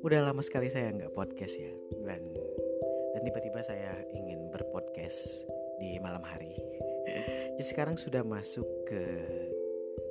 [0.00, 1.68] Udah lama sekali saya nggak podcast ya,
[2.08, 2.24] dan
[3.12, 5.44] dan tiba-tiba saya ingin berpodcast
[5.76, 6.56] di malam hari.
[7.52, 9.02] Jadi sekarang sudah masuk ke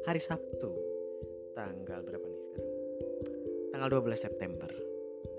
[0.06, 0.70] hari Sabtu,
[1.58, 2.72] tanggal berapa nih sekarang?
[3.74, 4.72] Tanggal 12 September.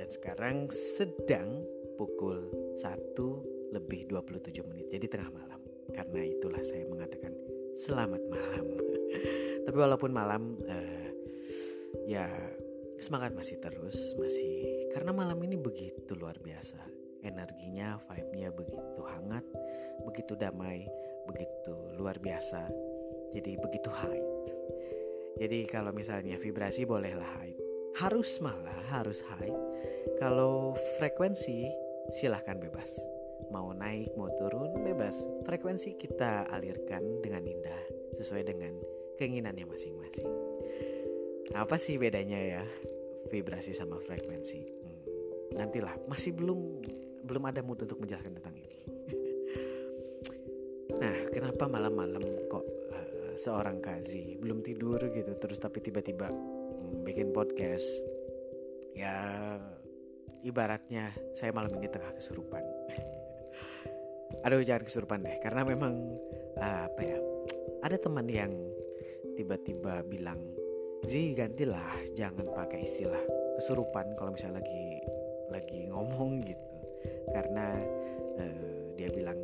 [0.03, 1.63] Dan sekarang sedang
[1.95, 5.63] pukul 1 lebih 27 menit, jadi tengah malam.
[5.95, 7.31] Karena itulah saya mengatakan
[7.79, 8.67] selamat malam.
[9.71, 11.09] Tapi walaupun malam uh,
[12.11, 12.27] ya
[13.01, 16.79] semangat masih terus, masih karena malam ini begitu luar biasa.
[17.21, 19.45] Energinya, vibe-nya begitu hangat,
[20.05, 20.89] begitu damai,
[21.29, 22.69] begitu luar biasa.
[23.33, 24.25] Jadi begitu high.
[25.41, 27.57] Jadi kalau misalnya vibrasi bolehlah high.
[27.97, 29.53] Harus malah harus high.
[30.21, 31.69] Kalau frekuensi
[32.09, 33.01] silahkan bebas
[33.51, 37.83] mau naik mau turun bebas frekuensi kita alirkan dengan indah
[38.15, 38.75] sesuai dengan
[39.19, 40.50] keinginannya masing-masing
[41.55, 42.63] apa sih bedanya ya
[43.31, 44.61] vibrasi sama frekuensi?
[44.63, 45.01] Hmm,
[45.59, 46.83] nantilah masih belum
[47.27, 48.79] belum ada mood untuk menjelaskan tentang ini.
[51.01, 52.21] Nah kenapa malam-malam
[52.53, 52.61] kok
[52.93, 57.89] uh, seorang kazi belum tidur gitu terus tapi tiba-tiba hmm, bikin podcast?
[58.93, 59.57] Ya
[60.45, 62.61] ibaratnya saya malam ini tengah kesurupan.
[64.45, 66.21] Aduh jangan kesurupan deh karena memang
[66.61, 67.17] uh, apa ya
[67.81, 68.53] ada teman yang
[69.41, 70.60] tiba-tiba bilang
[71.05, 72.13] Zi gantilah.
[72.17, 73.21] Jangan pakai istilah
[73.57, 74.85] kesurupan kalau misalnya lagi
[75.51, 76.77] lagi ngomong gitu.
[77.33, 77.77] Karena
[78.41, 79.39] uh, dia bilang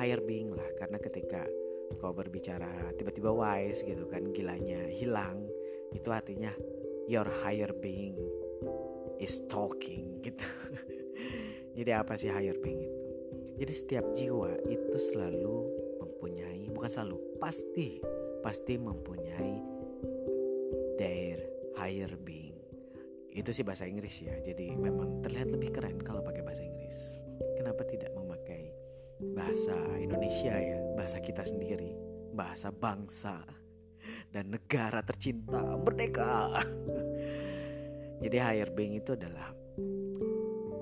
[0.00, 0.68] higher being lah.
[0.80, 1.44] Karena ketika
[2.00, 5.44] kau berbicara tiba-tiba wise gitu kan gilanya hilang
[5.92, 6.50] itu artinya
[7.04, 8.16] your higher being
[9.20, 10.48] is talking gitu.
[11.76, 13.02] Jadi apa sih higher being itu?
[13.62, 15.70] Jadi setiap jiwa itu selalu
[16.02, 18.02] mempunyai, bukan selalu, pasti,
[18.42, 19.71] pasti mempunyai
[21.82, 22.54] higher being.
[23.34, 24.38] Itu sih bahasa Inggris ya.
[24.38, 27.18] Jadi memang terlihat lebih keren kalau pakai bahasa Inggris.
[27.58, 28.70] Kenapa tidak memakai
[29.34, 31.98] bahasa Indonesia ya, bahasa kita sendiri,
[32.30, 33.42] bahasa bangsa
[34.30, 36.62] dan negara tercinta merdeka.
[38.22, 39.50] Jadi higher being itu adalah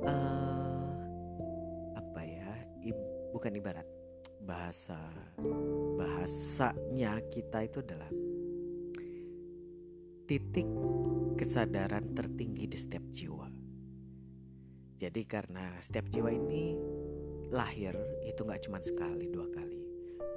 [0.05, 0.61] uh,
[3.41, 3.88] bukan ibarat
[4.44, 5.00] bahasa
[5.97, 8.12] bahasanya kita itu adalah
[10.31, 10.71] titik
[11.35, 13.51] kesadaran tertinggi di setiap jiwa.
[14.95, 16.79] Jadi karena setiap jiwa ini
[17.51, 19.83] lahir itu nggak cuma sekali dua kali,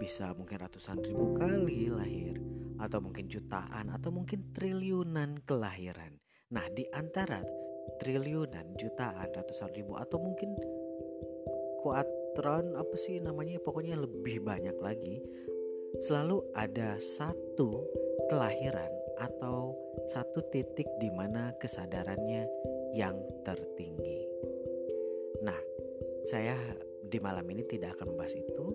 [0.02, 2.42] bisa mungkin ratusan ribu kali lahir,
[2.82, 6.18] atau mungkin jutaan, atau mungkin triliunan kelahiran.
[6.50, 7.46] Nah di antara
[8.02, 10.58] triliunan, jutaan, ratusan ribu, atau mungkin
[11.86, 15.22] kuat tron apa sih namanya pokoknya lebih banyak lagi
[16.02, 17.86] selalu ada satu
[18.34, 19.76] kelahiran atau
[20.10, 22.48] satu titik di mana kesadarannya
[22.94, 24.26] yang tertinggi.
[25.44, 25.60] Nah,
[26.26, 26.56] saya
[27.04, 28.66] di malam ini tidak akan membahas itu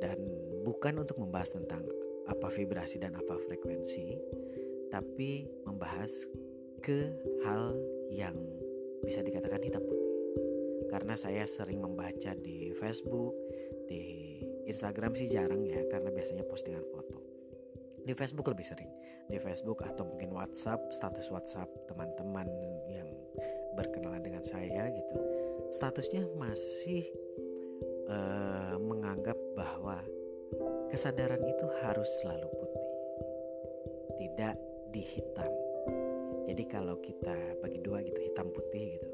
[0.00, 0.18] dan
[0.64, 1.84] bukan untuk membahas tentang
[2.28, 4.16] apa vibrasi dan apa frekuensi,
[4.92, 6.28] tapi membahas
[6.80, 7.10] ke
[7.44, 7.74] hal
[8.08, 8.36] yang
[9.02, 10.08] bisa dikatakan hitam putih
[10.88, 13.36] karena saya sering membaca di Facebook,
[13.84, 17.17] di Instagram sih jarang ya karena biasanya postingan foto.
[18.08, 18.88] Di Facebook lebih sering.
[19.28, 22.48] Di Facebook atau mungkin WhatsApp, status WhatsApp teman-teman
[22.88, 23.08] yang
[23.76, 25.16] berkenalan dengan saya gitu.
[25.76, 27.04] Statusnya masih
[28.08, 30.00] uh, menganggap bahwa
[30.88, 32.86] kesadaran itu harus selalu putih.
[34.16, 34.56] Tidak
[34.88, 35.52] dihitam.
[36.48, 39.10] Jadi kalau kita bagi dua gitu hitam putih gitu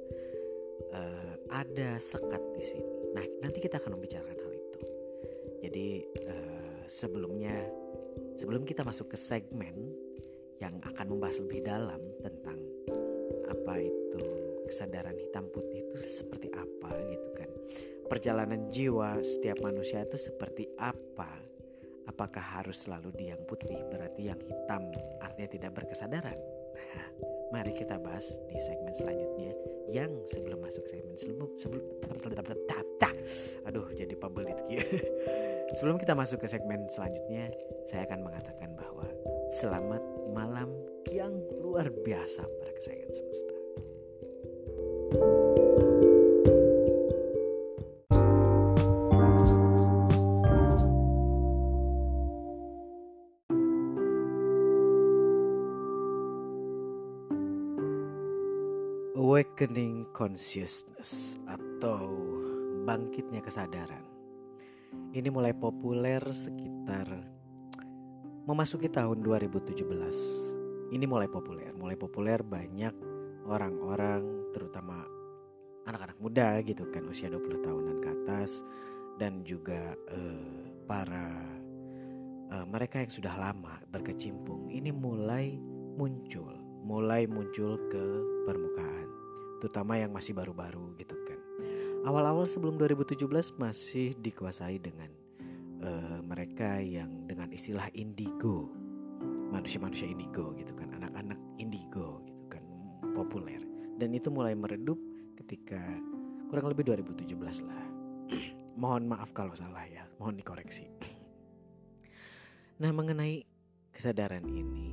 [0.94, 2.94] uh, ada sekat di sini.
[3.14, 4.80] Nah, nanti kita akan membicarakan hal itu.
[5.66, 5.88] Jadi
[6.30, 7.66] uh, sebelumnya,
[8.34, 9.74] sebelum kita masuk ke segmen
[10.62, 12.58] yang akan membahas lebih dalam tentang
[13.50, 14.22] apa itu
[14.66, 17.50] kesadaran hitam putih itu seperti apa gitu kan.
[18.04, 21.30] Perjalanan jiwa setiap manusia itu seperti apa?
[22.04, 24.92] Apakah harus selalu di yang putih berarti yang hitam
[25.24, 26.36] artinya tidak berkesadaran?
[26.74, 27.08] Nah,
[27.54, 29.52] mari kita bahas di segmen selanjutnya
[29.88, 31.82] yang sebelum masuk segmen sebelum sebelum
[33.64, 34.62] aduh jadi pabel itu
[35.72, 37.48] sebelum kita masuk ke segmen selanjutnya
[37.88, 39.08] saya akan mengatakan bahwa
[39.48, 40.02] selamat
[40.36, 40.68] malam
[41.08, 41.32] yang
[41.64, 43.54] luar biasa para kesayangan semesta
[59.34, 62.06] awakening consciousness atau
[62.86, 64.13] bangkitnya kesadaran.
[65.14, 67.06] Ini mulai populer sekitar
[68.50, 69.86] memasuki tahun 2017
[70.90, 72.90] ini mulai populer, mulai populer banyak
[73.46, 75.06] orang-orang terutama
[75.86, 78.66] anak-anak muda gitu kan usia 20 tahunan ke atas
[79.14, 81.30] dan juga uh, para
[82.50, 85.54] uh, mereka yang sudah lama berkecimpung ini mulai
[85.94, 88.04] muncul, mulai muncul ke
[88.50, 89.08] permukaan,
[89.62, 91.23] terutama yang masih baru-baru gitu.
[92.04, 95.08] Awal-awal sebelum 2017 masih dikuasai dengan
[95.80, 98.68] uh, mereka yang dengan istilah indigo,
[99.48, 102.60] manusia-manusia indigo gitu kan, anak-anak indigo gitu kan,
[103.16, 103.64] populer.
[103.96, 105.00] Dan itu mulai meredup
[105.40, 105.80] ketika
[106.52, 107.84] kurang lebih 2017 lah.
[108.84, 110.84] mohon maaf kalau salah ya, mohon dikoreksi.
[112.84, 113.48] nah, mengenai
[113.96, 114.92] kesadaran ini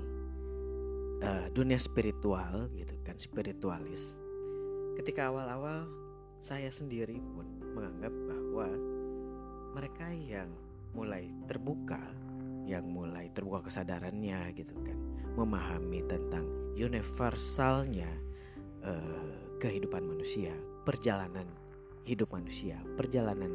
[1.28, 4.16] uh, dunia spiritual gitu kan, spiritualis.
[4.96, 6.01] Ketika awal-awal
[6.42, 7.46] saya sendiri pun
[7.78, 8.68] menganggap bahwa
[9.78, 10.50] mereka yang
[10.98, 12.02] mulai terbuka,
[12.66, 14.98] yang mulai terbuka kesadarannya gitu kan,
[15.38, 16.44] memahami tentang
[16.74, 18.10] universalnya
[18.82, 20.52] uh, kehidupan manusia,
[20.82, 21.46] perjalanan
[22.10, 23.54] hidup manusia, perjalanan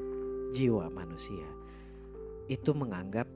[0.54, 1.44] jiwa manusia
[2.46, 3.26] itu menganggap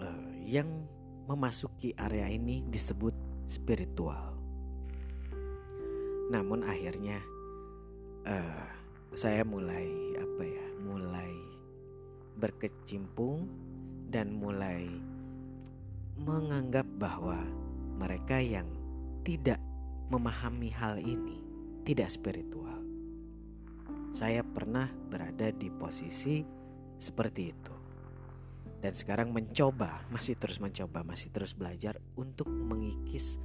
[0.00, 0.88] uh, yang
[1.28, 3.12] memasuki area ini disebut
[3.44, 4.32] spiritual.
[6.32, 7.20] Namun akhirnya
[8.26, 8.64] uh,
[9.12, 9.88] saya mulai
[10.18, 11.32] apa ya, mulai
[12.40, 13.48] berkecimpung
[14.10, 14.88] dan mulai
[16.20, 17.40] menganggap bahwa
[17.96, 18.68] mereka yang
[19.24, 19.60] tidak
[20.10, 21.40] memahami hal ini
[21.84, 22.80] tidak spiritual.
[24.10, 26.42] Saya pernah berada di posisi
[26.98, 27.74] seperti itu.
[28.80, 33.36] Dan sekarang mencoba, masih terus mencoba, masih terus belajar untuk mengikis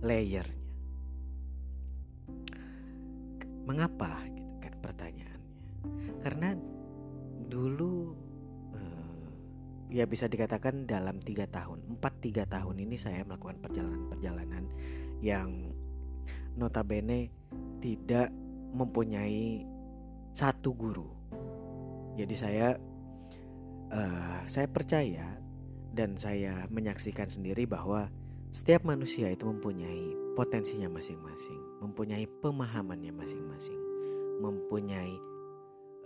[0.00, 0.59] layernya.
[3.70, 5.54] Mengapa gitu kan pertanyaannya?
[6.26, 6.58] Karena
[7.46, 8.18] dulu
[8.74, 9.30] uh,
[9.94, 14.66] ya bisa dikatakan dalam tiga tahun, empat tiga tahun ini saya melakukan perjalanan-perjalanan
[15.22, 15.70] yang
[16.58, 17.30] notabene
[17.78, 18.34] tidak
[18.74, 19.62] mempunyai
[20.34, 21.06] satu guru.
[22.18, 22.74] Jadi saya
[23.94, 25.38] uh, saya percaya
[25.94, 28.10] dan saya menyaksikan sendiri bahwa
[28.50, 33.76] setiap manusia itu mempunyai potensinya masing-masing, mempunyai pemahamannya masing-masing,
[34.40, 35.12] mempunyai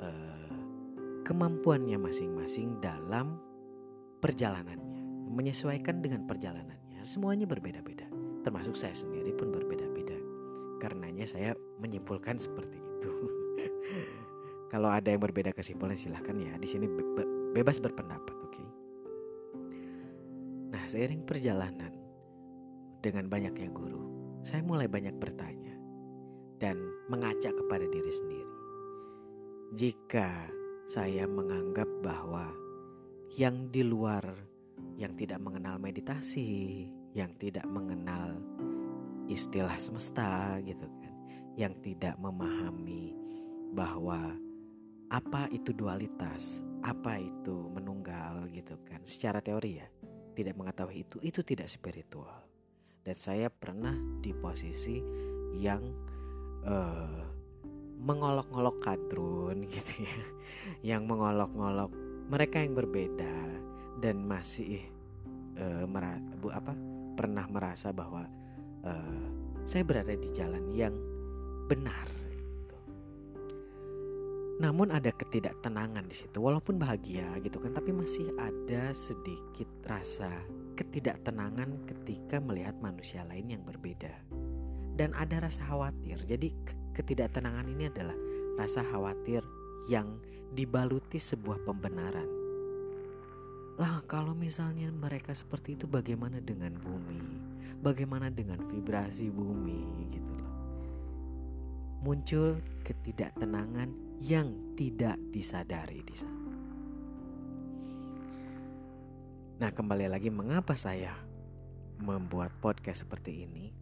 [0.03, 0.59] uh,
[1.23, 3.39] kemampuannya masing-masing dalam
[4.19, 6.99] perjalanannya, menyesuaikan dengan perjalanannya.
[7.07, 8.11] Semuanya berbeda-beda,
[8.43, 10.19] termasuk saya sendiri pun berbeda-beda.
[10.83, 13.15] Karenanya saya menyimpulkan seperti itu.
[14.75, 16.59] Kalau ada yang berbeda kesimpulan silahkan ya.
[16.59, 17.23] Di sini be
[17.55, 18.51] bebas berpendapat, oke?
[18.51, 18.67] Okay?
[20.75, 21.95] Nah, seiring perjalanan
[22.99, 24.14] dengan banyaknya guru,
[24.45, 25.73] saya mulai banyak bertanya
[26.61, 26.77] dan
[27.09, 28.55] mengacak kepada diri sendiri.
[29.73, 30.53] Jika
[30.85, 32.53] saya menganggap bahwa
[33.35, 34.23] yang di luar
[34.95, 36.87] yang tidak mengenal meditasi,
[37.17, 38.39] yang tidak mengenal
[39.27, 41.15] istilah semesta gitu kan,
[41.59, 43.17] yang tidak memahami
[43.75, 44.37] bahwa
[45.11, 49.03] apa itu dualitas, apa itu menunggal gitu kan.
[49.09, 49.89] Secara teori ya,
[50.37, 52.44] tidak mengetahui itu, itu tidak spiritual.
[53.05, 53.93] Dan saya pernah
[54.25, 54.97] di posisi
[55.61, 55.85] yang
[56.65, 57.21] uh,
[58.01, 60.25] mengolok-ngolok kadrun gitu ya,
[60.97, 61.93] yang mengolok-ngolok
[62.33, 63.37] mereka yang berbeda
[64.01, 64.81] dan masih
[65.61, 65.85] uh,
[66.41, 66.73] bu apa
[67.15, 68.25] pernah merasa bahwa
[68.83, 69.27] uh,
[69.69, 70.97] saya berada di jalan yang
[71.69, 72.25] benar
[74.55, 80.31] namun ada ketidaktenangan di situ, walaupun bahagia gitu kan, tapi masih ada sedikit rasa
[80.75, 84.11] ketidaktenangan ketika melihat manusia lain yang berbeda.
[84.95, 86.23] Dan ada rasa khawatir.
[86.27, 86.55] Jadi
[86.95, 88.15] ketidaktenangan ini adalah
[88.55, 89.43] rasa khawatir
[89.91, 90.23] yang
[90.55, 92.27] dibaluti sebuah pembenaran.
[93.75, 97.23] Lah kalau misalnya mereka seperti itu bagaimana dengan bumi?
[97.83, 99.83] Bagaimana dengan vibrasi bumi
[100.15, 100.55] gitu loh.
[102.07, 103.91] Muncul ketidaktenangan
[104.23, 106.44] yang tidak disadari di sana.
[109.65, 111.17] Nah, kembali lagi mengapa saya
[111.97, 113.73] membuat podcast seperti ini?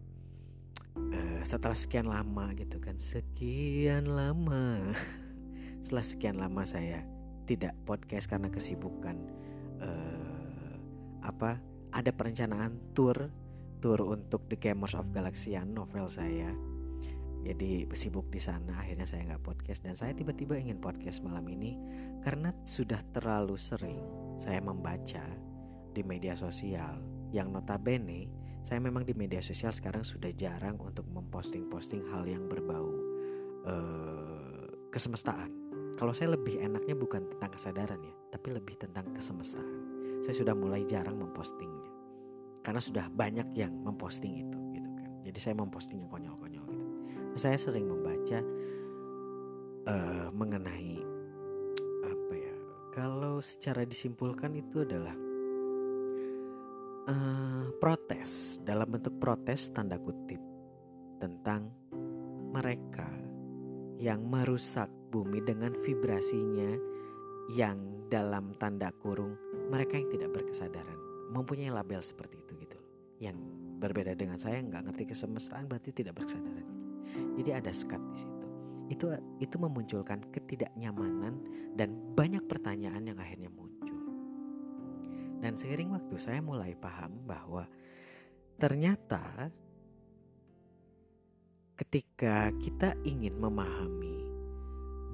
[0.94, 4.78] Uh, setelah sekian lama gitu kan, sekian lama.
[5.82, 7.02] setelah sekian lama saya
[7.50, 9.26] tidak podcast karena kesibukan
[9.82, 10.78] uh,
[11.26, 11.58] apa?
[11.90, 13.26] Ada perencanaan tour
[13.82, 16.54] tour untuk The Gamers of Galaxian novel saya
[17.42, 21.74] jadi sibuk di sana akhirnya saya nggak podcast dan saya tiba-tiba ingin podcast malam ini
[22.22, 23.98] karena sudah terlalu sering
[24.38, 25.26] saya membaca
[25.92, 26.98] di media sosial
[27.32, 28.28] yang notabene
[28.62, 32.94] saya memang di media sosial sekarang sudah jarang untuk memposting-posting hal yang berbau
[33.66, 35.50] uh, kesemestaan.
[35.98, 39.82] Kalau saya lebih enaknya bukan tentang kesadaran ya, tapi lebih tentang kesemestaan.
[40.22, 41.90] Saya sudah mulai jarang mempostingnya.
[42.62, 47.38] karena sudah banyak yang memposting itu gitu kan jadi saya memposting yang konyol-konyol gitu nah,
[47.38, 48.38] saya sering membaca
[49.90, 51.02] uh, mengenai
[52.06, 52.54] apa ya
[52.94, 55.12] kalau secara disimpulkan itu adalah
[57.08, 60.38] uh, protes dalam bentuk protes tanda kutip
[61.18, 61.70] tentang
[62.52, 63.08] mereka
[64.02, 66.74] yang merusak bumi dengan vibrasinya
[67.54, 69.38] yang dalam tanda kurung
[69.70, 70.98] mereka yang tidak berkesadaran
[71.32, 72.90] mempunyai label seperti itu gitu loh.
[73.16, 73.36] Yang
[73.80, 76.66] berbeda dengan saya nggak ngerti kesemestaan berarti tidak berkesadaran.
[77.40, 78.46] Jadi ada sekat di situ.
[78.92, 79.04] Itu
[79.40, 81.40] itu memunculkan ketidaknyamanan
[81.72, 83.71] dan banyak pertanyaan yang akhirnya muncul.
[85.42, 87.66] Dan seiring waktu saya mulai paham bahwa
[88.62, 89.50] ternyata
[91.74, 94.22] ketika kita ingin memahami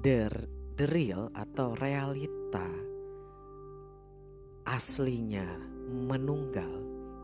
[0.05, 0.29] the,
[0.77, 2.69] the real atau realita
[4.69, 5.49] aslinya
[5.89, 6.69] menunggal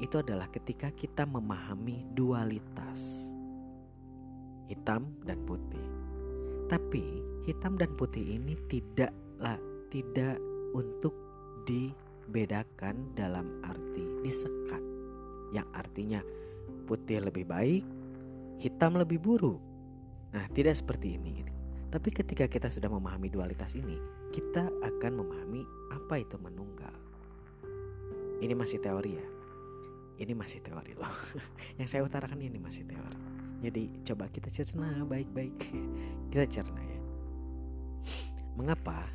[0.02, 3.30] itu adalah ketika kita memahami dualitas
[4.66, 5.86] hitam dan putih.
[6.66, 9.62] Tapi hitam dan putih ini tidaklah
[9.94, 10.42] tidak
[10.74, 11.14] untuk
[12.26, 14.82] dibedakan dalam arti disekat.
[15.54, 16.22] Yang artinya
[16.90, 17.86] putih lebih baik,
[18.60, 19.62] hitam lebih buruk.
[20.34, 21.54] Nah, tidak seperti ini gitu.
[21.94, 23.96] Tapi ketika kita sudah memahami dualitas ini,
[24.34, 25.64] kita akan memahami
[25.96, 26.92] apa itu menunggal.
[28.44, 29.28] Ini masih teori ya.
[30.20, 31.16] Ini masih teori loh.
[31.80, 33.20] Yang saya utarakan ini masih teori.
[33.64, 35.56] Jadi coba kita cerna baik-baik.
[36.36, 37.00] Kita cerna ya.
[38.60, 39.08] Mengapa?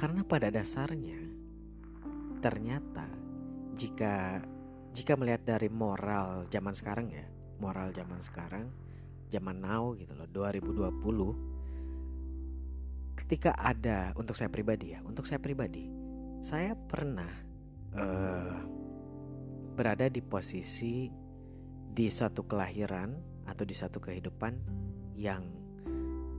[0.00, 1.29] Karena pada dasarnya
[2.40, 3.04] ternyata
[3.76, 4.40] jika
[4.90, 7.22] jika melihat dari moral zaman sekarang ya,
[7.62, 8.66] moral zaman sekarang,
[9.30, 15.86] zaman now gitu loh, 2020 ketika ada untuk saya pribadi ya, untuk saya pribadi,
[16.42, 17.30] saya pernah
[17.94, 18.58] uh,
[19.78, 21.06] berada di posisi
[21.90, 23.14] di suatu kelahiran
[23.46, 24.58] atau di satu kehidupan
[25.14, 25.46] yang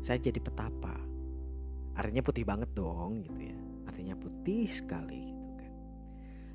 [0.04, 1.00] saya jadi petapa.
[1.96, 3.56] Artinya putih banget dong gitu ya.
[3.88, 5.31] Artinya putih sekali.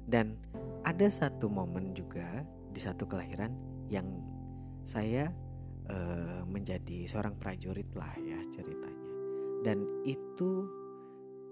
[0.06, 0.38] Dan
[0.86, 3.50] ada satu momen juga di satu kelahiran
[3.90, 4.06] yang
[4.86, 5.34] saya
[5.90, 9.06] uh, menjadi seorang prajurit lah ya ceritanya.
[9.66, 10.70] Dan itu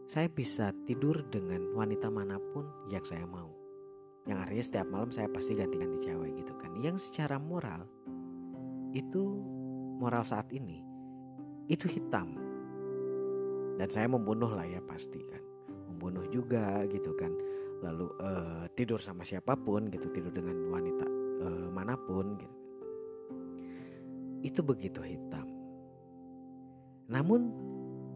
[0.06, 2.62] saya bisa tidur dengan wanita mana pun
[2.94, 3.50] yang saya mau.
[4.24, 6.70] Yang artinya setiap malam saya pasti ganti-ganti cewek gitu kan.
[6.78, 7.90] Yang secara moral
[8.94, 9.22] itu
[9.98, 10.86] moral saat ini
[11.66, 12.38] itu hitam.
[13.74, 15.42] Dan saya membunuh lah ya pasti kan.
[15.90, 17.34] Membunuh juga gitu kan
[17.84, 21.06] lalu uh, tidur sama siapa pun gitu tidur dengan wanita
[21.44, 22.64] uh, mana pun gitu
[24.44, 25.48] itu begitu hitam.
[27.08, 27.48] Namun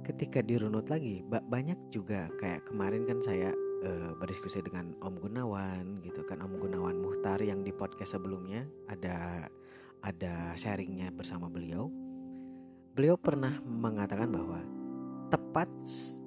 [0.05, 3.51] ketika dirunut lagi banyak juga kayak kemarin kan saya
[3.85, 9.49] uh, berdiskusi dengan Om Gunawan gitu kan Om Gunawan Muhtar yang di podcast sebelumnya ada
[10.05, 11.89] ada sharingnya bersama beliau.
[12.93, 14.61] Beliau pernah mengatakan bahwa
[15.33, 15.69] tepat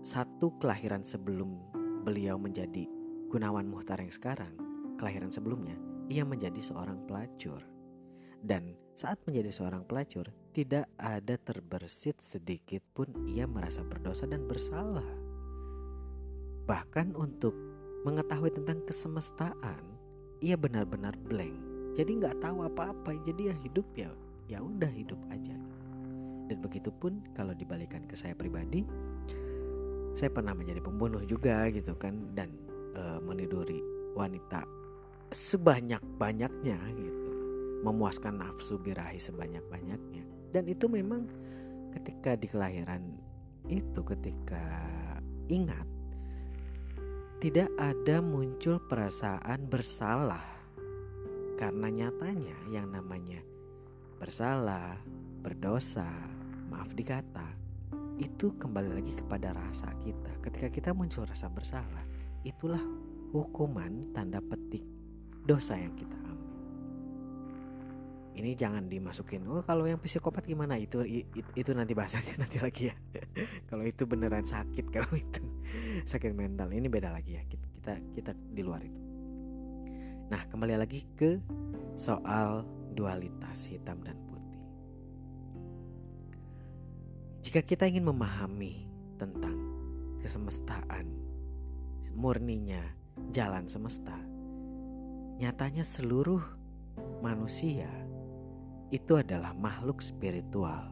[0.02, 1.58] satu kelahiran sebelum
[2.02, 2.90] beliau menjadi
[3.32, 4.52] Gunawan Muhtar yang sekarang,
[5.00, 5.80] kelahiran sebelumnya,
[6.12, 7.64] ia menjadi seorang pelacur.
[8.44, 15.08] Dan saat menjadi seorang pelacur, tidak ada terbersit sedikit pun ia merasa berdosa dan bersalah.
[16.68, 17.56] Bahkan untuk
[18.04, 19.80] mengetahui tentang kesemestaan,
[20.44, 21.56] ia benar-benar blank.
[21.96, 23.16] Jadi nggak tahu apa-apa.
[23.24, 24.12] Jadi ya hidup ya,
[24.52, 25.56] ya udah hidup aja.
[26.52, 28.84] Dan begitu pun kalau dibalikan ke saya pribadi,
[30.12, 32.52] saya pernah menjadi pembunuh juga gitu kan dan
[32.96, 33.80] e, meniduri
[34.16, 34.64] wanita
[35.32, 37.22] sebanyak banyaknya gitu
[37.82, 40.24] memuaskan nafsu birahi sebanyak-banyaknya.
[40.54, 41.26] Dan itu memang
[41.98, 43.04] ketika di kelahiran
[43.68, 44.64] itu ketika
[45.50, 45.86] ingat
[47.42, 50.46] tidak ada muncul perasaan bersalah
[51.58, 53.42] karena nyatanya yang namanya
[54.22, 55.02] bersalah,
[55.42, 56.10] berdosa,
[56.70, 57.58] maaf dikata
[58.22, 60.30] itu kembali lagi kepada rasa kita.
[60.46, 62.06] Ketika kita muncul rasa bersalah,
[62.44, 62.82] itulah
[63.32, 64.84] hukuman tanda petik
[65.46, 66.22] dosa yang kita
[68.32, 70.80] ini jangan dimasukin oh kalau yang psikopat gimana?
[70.80, 72.96] Itu itu, itu nanti bahasannya nanti lagi ya.
[73.70, 75.44] Kalau itu beneran sakit kalau itu
[76.08, 77.44] sakit mental ini beda lagi ya.
[77.46, 79.02] Kita kita di luar itu.
[80.32, 81.44] Nah kembali lagi ke
[82.00, 82.64] soal
[82.96, 84.64] dualitas hitam dan putih.
[87.44, 88.88] Jika kita ingin memahami
[89.20, 89.60] tentang
[90.24, 91.06] kesemestaan
[92.18, 92.82] murninya
[93.30, 94.18] jalan semesta
[95.42, 96.42] nyatanya seluruh
[97.26, 97.90] manusia
[98.92, 100.92] itu adalah makhluk spiritual.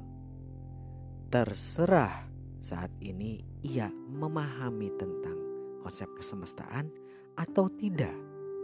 [1.30, 2.26] Terserah
[2.58, 5.38] saat ini ia memahami tentang
[5.84, 6.90] konsep kesemestaan
[7.38, 8.16] atau tidak.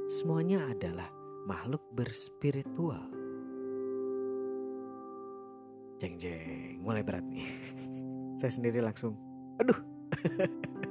[0.09, 1.11] Semuanya adalah
[1.45, 3.11] makhluk berspiritual.
[6.01, 7.45] Jeng jeng, mulai berat nih.
[8.41, 9.15] Saya sendiri langsung,
[9.61, 9.79] aduh,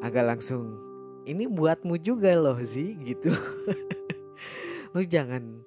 [0.00, 0.76] agak langsung.
[1.28, 3.30] Ini buatmu juga loh sih gitu.
[4.96, 5.62] Lu jangan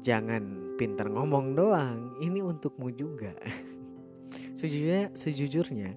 [0.00, 2.14] jangan pintar ngomong doang.
[2.22, 3.34] Ini untukmu juga.
[4.58, 5.90] Sejujurnya, sejujurnya,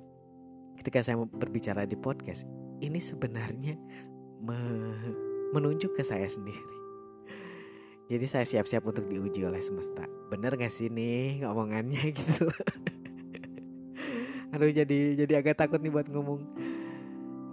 [0.82, 2.50] ketika saya berbicara di podcast,
[2.82, 3.78] ini sebenarnya
[4.42, 4.58] me
[5.54, 6.76] menunjuk ke saya sendiri.
[8.12, 10.04] Jadi saya siap-siap untuk diuji oleh semesta.
[10.34, 12.50] Bener gak sih nih ngomongannya gitu?
[14.56, 16.42] Aduh jadi jadi agak takut nih buat ngomong.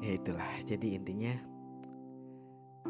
[0.04, 0.52] Ya itulah.
[0.68, 1.32] Jadi intinya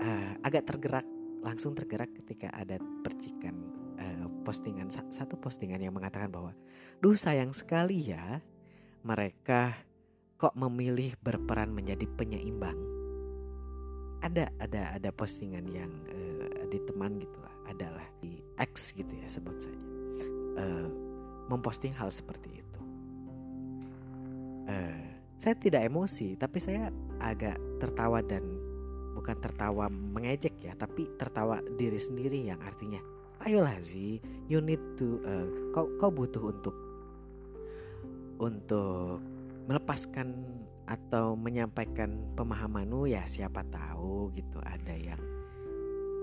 [0.02, 1.06] uh, agak tergerak,
[1.47, 3.54] langsung tergerak ketika ada percikan
[4.02, 6.50] uh, postingan satu postingan yang mengatakan bahwa,
[6.99, 8.42] duh sayang sekali ya
[9.06, 9.78] mereka
[10.42, 12.76] kok memilih berperan menjadi penyeimbang.
[14.18, 19.54] Ada ada ada postingan yang uh, di teman gitulah, adalah di X gitu ya sebut
[19.62, 19.85] saja,
[20.59, 20.90] uh,
[21.47, 22.74] memposting hal seperti itu
[25.38, 28.43] saya tidak emosi tapi saya agak tertawa dan
[29.14, 32.99] bukan tertawa mengejek ya tapi tertawa diri sendiri yang artinya
[33.47, 34.19] ayolah Zi
[34.50, 36.76] you need to uh, kau kau butuh untuk
[38.43, 39.23] untuk
[39.64, 40.35] melepaskan
[40.85, 45.21] atau menyampaikan pemahamanmu ya siapa tahu gitu ada yang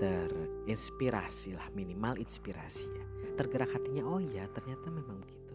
[0.02, 3.06] terinspirasi lah minimal inspirasi ya.
[3.38, 5.54] Tergerak hatinya oh ya ternyata memang begitu.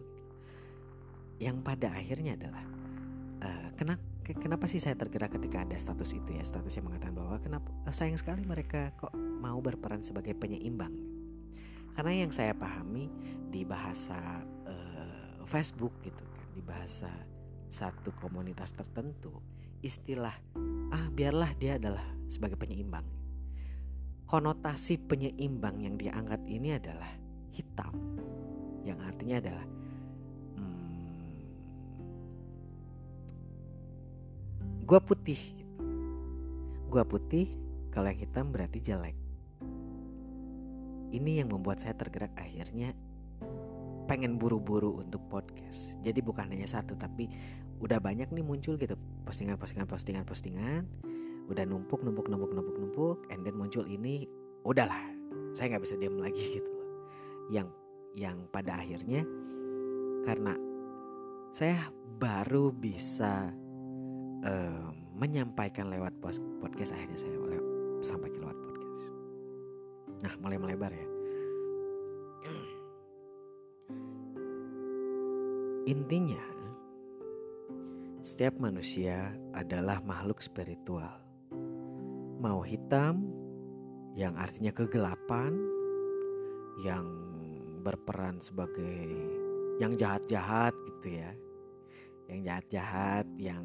[1.39, 2.63] Yang pada akhirnya adalah
[3.77, 6.43] kenapa kenapa sih saya tergerak ketika ada status itu ya?
[6.43, 10.91] Status yang mengatakan bahwa kenapa uh, sayang sekali mereka kok mau berperan sebagai penyeimbang.
[11.93, 13.09] Karena yang saya pahami
[13.53, 14.17] di bahasa
[14.65, 17.09] uh, Facebook gitu kan di bahasa
[17.69, 19.31] satu komunitas tertentu
[19.85, 20.33] istilah
[20.89, 23.05] ah biarlah dia adalah sebagai penyeimbang.
[24.27, 27.07] Konotasi penyeimbang yang diangkat ini adalah
[27.55, 27.95] hitam
[28.83, 29.65] yang artinya adalah
[34.87, 35.35] Gua putih.
[36.87, 37.51] Gua putih,
[37.91, 39.19] kalau yang hitam berarti jelek.
[41.11, 42.95] Ini yang membuat saya tergerak akhirnya
[44.07, 45.99] pengen buru-buru untuk podcast.
[46.07, 47.27] Jadi bukan hanya satu tapi
[47.83, 48.95] udah banyak nih muncul gitu
[49.27, 50.87] postingan-postingan postingan-postingan
[51.51, 54.23] udah numpuk numpuk numpuk numpuk numpuk and then muncul ini
[54.63, 54.97] udahlah
[55.51, 56.87] saya nggak bisa diam lagi gitu loh
[57.53, 57.67] yang
[58.17, 59.21] yang pada akhirnya
[60.25, 60.57] karena
[61.53, 63.53] saya baru bisa
[64.45, 67.37] uh, menyampaikan lewat podcast akhirnya saya
[68.01, 69.03] sampai ke lewat podcast.
[70.21, 71.07] Nah mulai melebar ya.
[75.87, 76.43] Intinya
[78.19, 81.23] setiap manusia adalah makhluk spiritual.
[82.37, 83.23] Mau hitam
[84.19, 85.55] yang artinya kegelapan
[86.83, 87.07] yang
[87.81, 89.07] berperan sebagai
[89.79, 91.31] yang jahat-jahat gitu ya.
[92.27, 93.63] Yang jahat-jahat yang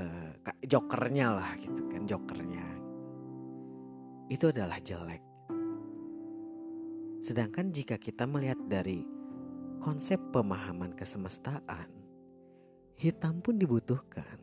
[0.00, 0.32] uh,
[0.64, 2.64] jokernya lah gitu kan jokernya.
[4.32, 5.20] Itu adalah jelek.
[7.20, 9.04] Sedangkan jika kita melihat dari
[9.84, 11.88] konsep pemahaman kesemestaan
[12.96, 14.40] hitam pun dibutuhkan.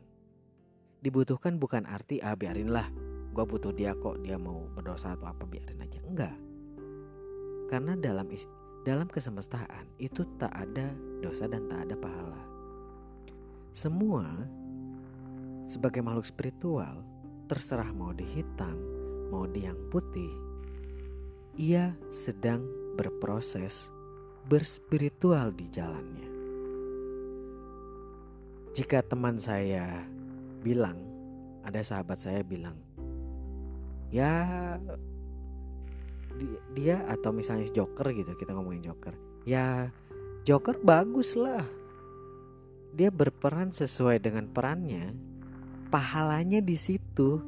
[0.98, 2.90] Dibutuhkan bukan arti ah biarinlah
[3.38, 6.02] gue butuh dia kok dia mau berdosa atau apa biarin aja.
[6.02, 6.36] Enggak.
[7.70, 8.26] Karena dalam
[8.82, 10.90] dalam kesemestaan itu tak ada
[11.22, 12.42] dosa dan tak ada pahala.
[13.70, 14.26] Semua
[15.68, 17.04] sebagai makhluk spiritual,
[17.46, 18.74] terserah mau di hitam,
[19.28, 20.32] mau di yang putih,
[21.60, 22.64] ia sedang
[22.96, 23.92] berproses
[24.48, 26.28] berspiritual di jalannya.
[28.72, 30.08] Jika teman saya
[30.64, 30.96] bilang,
[31.62, 32.80] ada sahabat saya bilang,
[34.08, 34.72] ya
[36.72, 39.12] dia atau misalnya Joker gitu, kita ngomongin Joker,
[39.44, 39.92] ya
[40.48, 41.66] Joker bagus lah.
[42.96, 45.12] Dia berperan sesuai dengan perannya
[45.88, 47.42] pahalanya di situ gitu.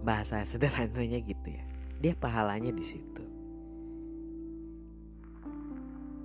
[0.00, 1.64] Bahasa sederhananya gitu ya.
[2.00, 3.24] Dia pahalanya di situ.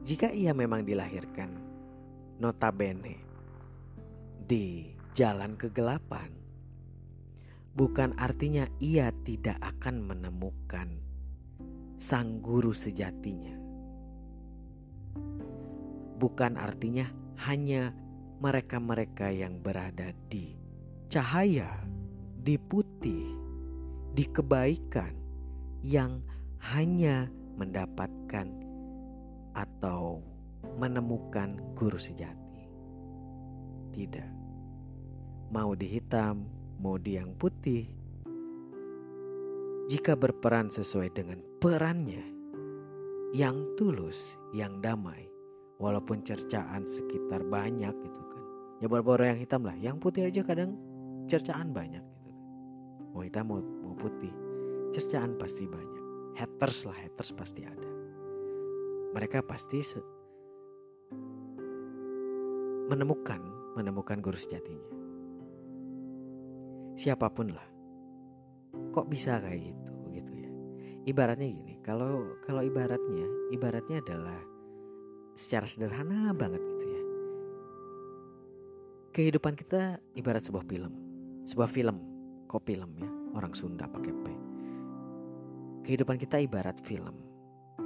[0.07, 1.51] Jika ia memang dilahirkan
[2.39, 3.19] notabene
[4.47, 6.31] di jalan kegelapan,
[7.77, 10.89] bukan artinya ia tidak akan menemukan
[12.01, 13.59] sang guru sejatinya.
[16.21, 17.09] Bukan artinya
[17.49, 17.93] hanya
[18.41, 20.57] mereka-mereka yang berada di
[21.13, 21.69] cahaya,
[22.41, 23.37] di putih,
[24.17, 25.13] di kebaikan
[25.85, 26.25] yang
[26.57, 28.49] hanya mendapatkan
[29.53, 30.25] atau
[30.81, 32.65] menemukan guru sejati.
[33.93, 34.31] Tidak.
[35.53, 36.49] Mau di hitam,
[36.81, 38.01] mau di yang putih.
[39.91, 42.23] jika berperan sesuai dengan perannya
[43.35, 45.27] yang tulus, yang damai,
[45.83, 48.20] walaupun cercaan sekitar banyak kan.
[48.81, 50.73] Ya boro-boro yang hitam lah, yang putih aja kadang
[51.29, 52.41] cercaan banyak gitu.
[53.13, 54.33] Mau hitam mau, mau putih,
[54.89, 56.33] cercaan pasti banyak.
[56.35, 57.91] Haters lah, haters pasti ada.
[59.13, 59.79] Mereka pasti
[62.89, 63.39] menemukan
[63.77, 64.89] menemukan guru sejatinya.
[66.97, 67.71] Siapa pun lah
[68.91, 70.51] kok bisa kayak gitu gitu ya
[71.07, 74.39] ibaratnya gini kalau kalau ibaratnya ibaratnya adalah
[75.35, 76.63] secara sederhana banget
[79.11, 80.91] kehidupan kita ibarat sebuah film.
[81.43, 81.97] Sebuah film.
[82.47, 83.09] Kok film ya?
[83.35, 84.25] Orang Sunda pakai P.
[85.83, 87.19] Kehidupan kita ibarat film.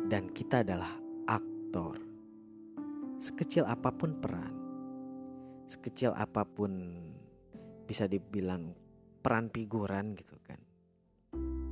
[0.05, 0.93] Dan kita adalah
[1.25, 1.97] aktor.
[3.17, 4.53] Sekecil apa pun peran.
[5.65, 7.01] Sekecil apa pun
[7.89, 8.77] bisa dibilang
[9.25, 10.61] peran figuran gitu kan.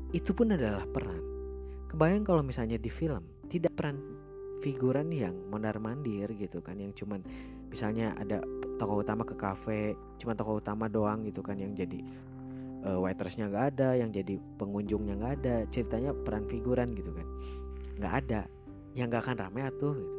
[0.09, 1.21] Itu pun adalah peran.
[1.93, 4.01] Kebayang kalau misalnya di film tidak peran
[4.65, 6.81] figuran yang mondar mandir gitu kan.
[6.81, 7.21] Yang cuman
[7.69, 8.41] misalnya ada
[8.77, 12.01] tokoh utama ke kafe cuma tokoh utama doang gitu kan yang jadi
[12.83, 17.27] uh, waitressnya nggak ada yang jadi pengunjungnya nggak ada ceritanya peran figuran gitu kan.
[17.97, 18.41] Nggak ada
[18.93, 20.13] yang nggak akan rame atuh gitu.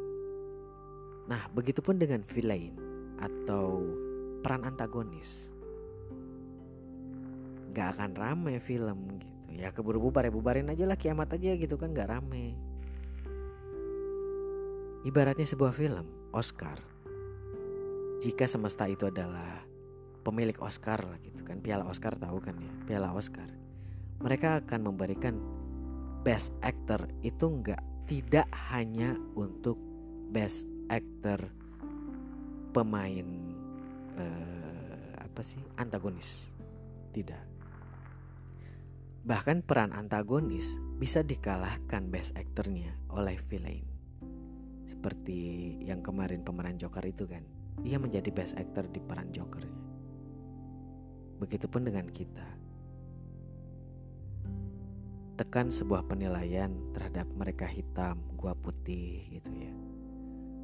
[1.25, 2.77] nah begitupun dengan villain
[3.17, 3.81] atau
[4.45, 5.49] peran antagonis
[7.73, 9.27] nggak akan rame film gitu.
[9.55, 12.55] Ya keburu bubar ya bubarin aja lah kiamat aja gitu kan nggak rame.
[15.07, 16.94] Ibaratnya sebuah film Oscar
[18.21, 19.63] jika semesta itu adalah
[20.25, 23.47] pemilik Oscar lah gitu kan piala Oscar tahu kan ya piala Oscar
[24.21, 25.35] mereka akan memberikan
[26.25, 29.77] best actor itu enggak tidak hanya untuk
[30.33, 31.37] best actor
[32.73, 33.27] pemain
[34.17, 36.49] uh, apa sih antagonis
[37.13, 37.55] tidak
[39.25, 43.81] Bahkan peran antagonis bisa dikalahkan best actornya oleh villain.
[44.85, 47.41] Seperti yang kemarin pemeran Joker itu kan.
[47.83, 49.83] Ia menjadi best actor di peran Jokernya.
[51.43, 52.47] Begitupun dengan kita.
[55.35, 59.73] Tekan sebuah penilaian terhadap mereka hitam, gua putih gitu ya.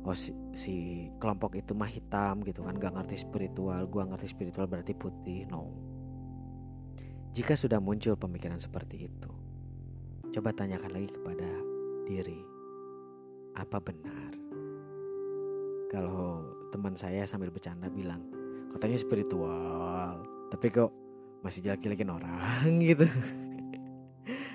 [0.08, 0.76] Oh si, si
[1.20, 5.44] kelompok itu mah hitam gitu kan gak ngerti spiritual, gua ngerti spiritual berarti putih.
[5.52, 5.92] No
[7.32, 9.32] jika sudah muncul pemikiran seperti itu,
[10.36, 11.48] coba tanyakan lagi kepada
[12.04, 12.44] diri,
[13.56, 14.41] apa benar?
[15.92, 18.24] Kalau teman saya sambil bercanda bilang,
[18.72, 20.88] katanya spiritual, tapi kok
[21.44, 23.12] masih jelek-jelekin orang gitu.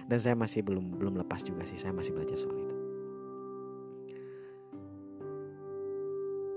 [0.08, 2.76] Dan saya masih belum belum lepas juga sih, saya masih belajar soal itu.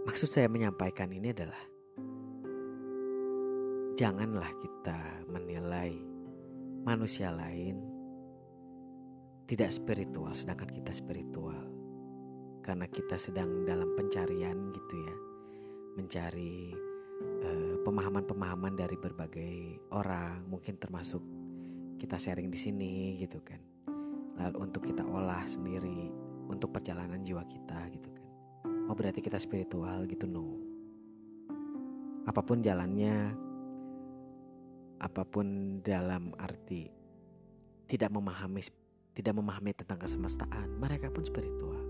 [0.07, 1.59] Maksud saya menyampaikan ini adalah
[3.99, 5.91] janganlah kita menilai
[6.87, 7.83] manusia lain
[9.43, 11.78] tidak spiritual sedangkan kita spiritual
[12.69, 15.15] karena kita sedang dalam pencarian gitu ya.
[15.97, 16.69] Mencari
[17.41, 21.17] eh, pemahaman-pemahaman dari berbagai orang mungkin termasuk
[21.97, 23.57] kita sharing di sini gitu kan.
[24.37, 26.13] Lalu untuk kita olah sendiri
[26.45, 28.29] untuk perjalanan jiwa kita gitu kan.
[28.85, 30.61] Oh berarti kita spiritual gitu no.
[32.29, 33.33] Apa pun jalannya
[35.01, 36.85] apa pun dalam arti
[37.89, 38.61] tidak memahami
[39.17, 41.88] tidak memahami tentang kesemestaan, mereka pun spiritual.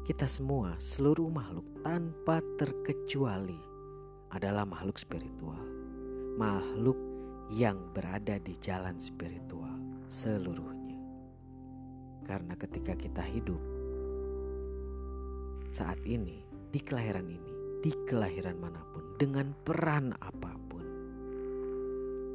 [0.00, 3.58] Kita semua, seluruh makhluk tanpa terkecuali
[4.32, 5.60] adalah makhluk spiritual.
[6.40, 6.96] Makhluk
[7.50, 9.74] yang berada di jalan spiritual
[10.06, 10.98] seluruhnya.
[12.24, 13.58] Karena ketika kita hidup
[15.74, 20.86] saat ini, di kelahiran ini, di kelahiran mana pun, dengan peran apa pun,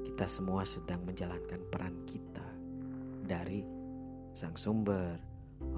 [0.03, 2.43] kita semua sedang menjalankan peran kita
[3.23, 3.63] dari
[4.35, 5.15] Sang Sumber,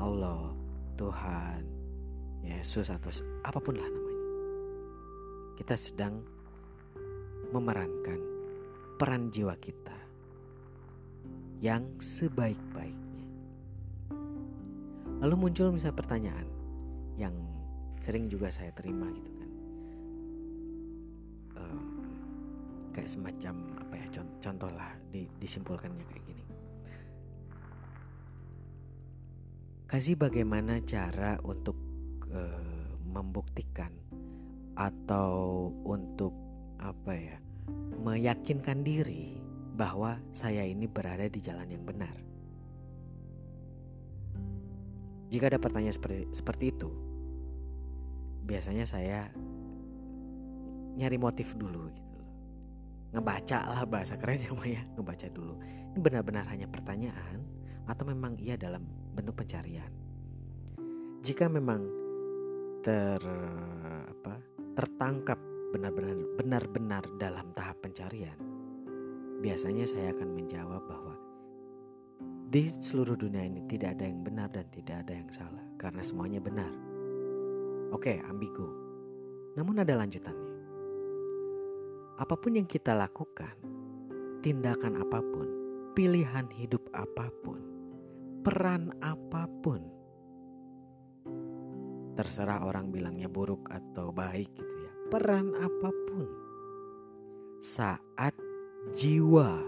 [0.02, 0.50] Allah,
[0.98, 1.77] Tuhan,
[2.46, 3.10] Yesus atau
[3.42, 4.26] apa pun lah namanya.
[5.58, 6.22] Kita sedang
[7.50, 8.20] memerankan
[9.00, 9.98] peran jiwa kita
[11.64, 13.26] yang sebaik-baiknya.
[15.26, 16.48] Lalu muncul misalnya pertanyaan
[17.18, 17.34] yang
[17.98, 19.50] sering juga saya terima gitu kan.
[21.58, 21.82] Um,
[22.94, 24.06] kayak semacam apa ya
[24.38, 26.38] contoh lah di, disimpulkannya kayak gini
[29.88, 31.87] kasih bagaimana cara untuk
[32.38, 33.90] uh, membuktikan
[34.78, 36.32] atau untuk
[36.78, 37.38] apa ya
[38.06, 39.42] meyakinkan diri
[39.74, 42.16] bahwa saya ini berada di jalan yang benar.
[45.28, 46.90] Jika ada pertanyaan seperti, seperti itu,
[48.48, 49.28] biasanya saya
[50.98, 52.08] nyari motif dulu gitu
[53.14, 55.56] ngebaca lah bahasa kerennya ya ngebaca dulu.
[55.96, 57.40] Ini benar-benar hanya pertanyaan
[57.88, 58.84] atau memang ia dalam
[59.16, 59.90] bentuk pencarian?
[61.24, 61.88] Jika memang
[62.84, 63.22] ter
[64.08, 64.42] apa
[64.78, 65.40] tertangkap
[65.74, 68.38] benar-benar benar-benar dalam tahap pencarian
[69.42, 71.16] biasanya saya akan menjawab bahwa
[72.48, 76.40] di seluruh dunia ini tidak ada yang benar dan tidak ada yang salah karena semuanya
[76.40, 76.72] benar.
[77.92, 78.64] Oke ambigu.
[79.60, 80.56] Namun ada lanjutannya.
[82.18, 83.52] Apa pun yang kita lakukan,
[84.40, 85.48] tindakan apa pun,
[85.92, 87.60] pilihan hidup apa pun,
[88.48, 89.84] peran apa pun,
[92.18, 96.28] terserah orang bilangnya buruk atau baik gitu ya, peran apa pun,
[97.62, 98.34] saat
[98.98, 99.62] jiwa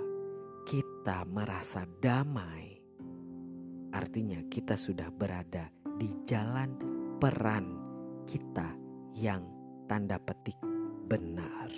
[0.66, 2.82] kita merasa damai,
[3.94, 5.70] artinya kita sudah berada
[6.02, 6.74] di jalan
[7.22, 7.66] peran
[8.26, 8.74] kita
[9.14, 9.46] yang
[9.86, 10.58] tanda petik
[11.06, 11.70] benar.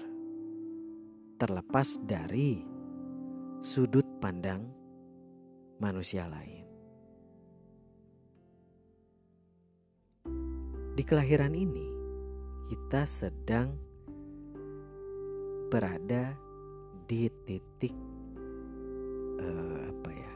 [1.36, 2.64] Terlepas dari
[3.60, 4.68] sudut pandang
[5.82, 6.61] manusia lain.
[10.92, 11.88] Di kelahiran ini,
[12.68, 13.72] kita sedang
[15.72, 16.36] berada
[17.08, 17.96] di titik
[19.40, 20.34] uh, apa ya?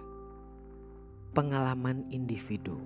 [1.36, 2.80] Pengalaman individu.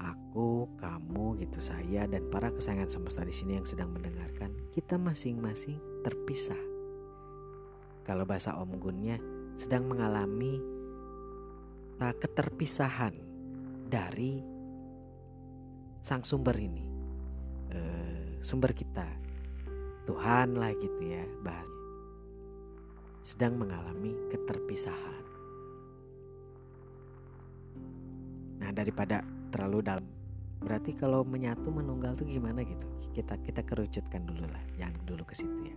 [0.00, 5.76] Aku, kamu gitu saya dan para kesayangan semesta di sini yang sedang mendengarkan, kita masing-masing
[6.00, 6.70] terpisah
[8.10, 9.22] kalau bahasa Om Gunnya
[9.54, 10.58] sedang mengalami
[12.02, 13.14] uh, keterpisahan
[13.86, 14.40] dari
[16.00, 16.84] sang sumber ini.
[17.70, 19.06] Uh, sumber kita.
[20.08, 21.80] Tuhan lah gitu ya bahasnya
[23.30, 25.24] sedang mengalami keterpisahan.
[28.58, 30.06] Nah daripada terlalu dalam
[30.60, 32.88] berarti kalau menyatu menunggal tuh gimana gitu?
[33.14, 35.76] Kita kita kerucutkan dulu lah yang dulu ke situ ya.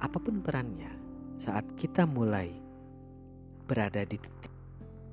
[0.00, 0.88] Apa pun perannya,
[1.36, 2.48] saat kita mulai
[3.68, 4.52] berada di titik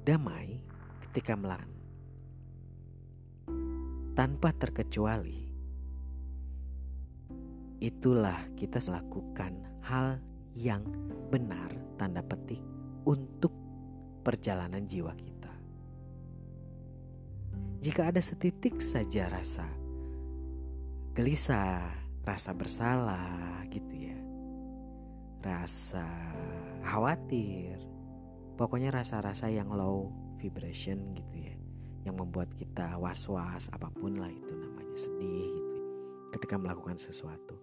[0.08, 0.62] damai
[1.10, 1.68] ketika melawan,
[4.18, 5.46] tanpa terkecuali,
[7.78, 9.54] itulah kita melakukan
[9.86, 10.18] hal
[10.58, 10.82] yang
[11.30, 11.70] benar,
[12.02, 12.66] tanda petik,
[13.06, 13.54] untuk
[14.26, 15.54] perjalanan jiwa kita.
[17.78, 19.70] Jika ada setitik saja rasa
[21.14, 21.86] gelisah,
[22.26, 24.18] rasa bersalah, gitu ya
[25.46, 26.04] rasa
[26.82, 27.78] khawatir,
[28.58, 30.10] pokoknya rasa-rasa yang low
[30.42, 31.57] vibration gitu ya,
[32.08, 35.74] yang membuat kita was-was apa pun lah itu namanya sedih gitu.
[35.76, 35.84] Ya,
[36.39, 37.60] ketika melakukan sesuatu,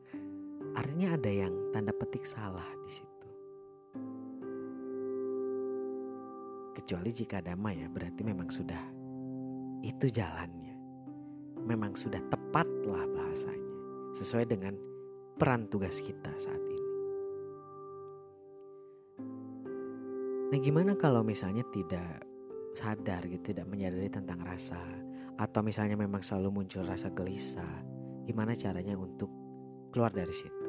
[0.76, 3.28] artinya ada yang tanda petik salah di situ.
[6.76, 8.84] Kecuali jika damai ya, berarti memang sudah
[9.80, 10.76] itu jalannya.
[11.64, 13.72] Memang sudah tepatlah bahasanya
[14.12, 14.76] sesuai dengan
[15.40, 16.92] peran tugas kita saat ini.
[20.52, 22.33] Nah gimana kalau misalnya tidak
[22.74, 24.78] sadar gitu, tidak menyadari tentang rasa.
[25.38, 27.82] Atau misalnya memang selalu muncul rasa gelisah,
[28.26, 29.30] gimana caranya untuk
[29.94, 30.68] keluar dari situ?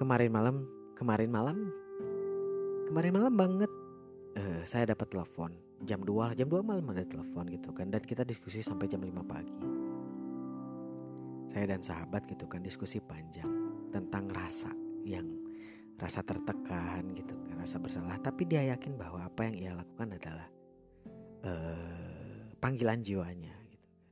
[0.00, 0.56] Kemarin malam,
[0.96, 1.58] kemarin malam,
[2.88, 3.70] kemarin malam banget.
[4.32, 5.52] Uh, saya dapat telepon.
[5.84, 7.92] Jam 2 jam 2 malam ada telepon gitu kan.
[7.92, 9.56] Dan kita diskusi sampai jam 5 pagi.
[11.52, 13.50] Saya dan sahabat gitu kan diskusi panjang
[13.92, 14.72] tentang rasa
[15.04, 15.41] yang
[16.00, 18.16] rasa tertekan gitu kan rasa bersalah.
[18.20, 20.48] Tapi dia yakin bahwa apa yang ia lakukan adalah
[21.46, 24.04] uh, panggilan jiwanya gitu kan.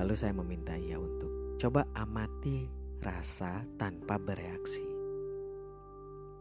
[0.00, 2.66] Lalu saya meminta ia untuk coba amati
[3.00, 4.84] rasa tanpa bereaksi.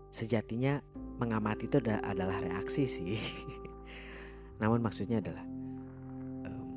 [0.09, 0.81] Sejatinya
[1.21, 3.19] mengamati itu adalah reaksi sih.
[4.61, 5.45] Namun maksudnya adalah
[6.43, 6.67] um,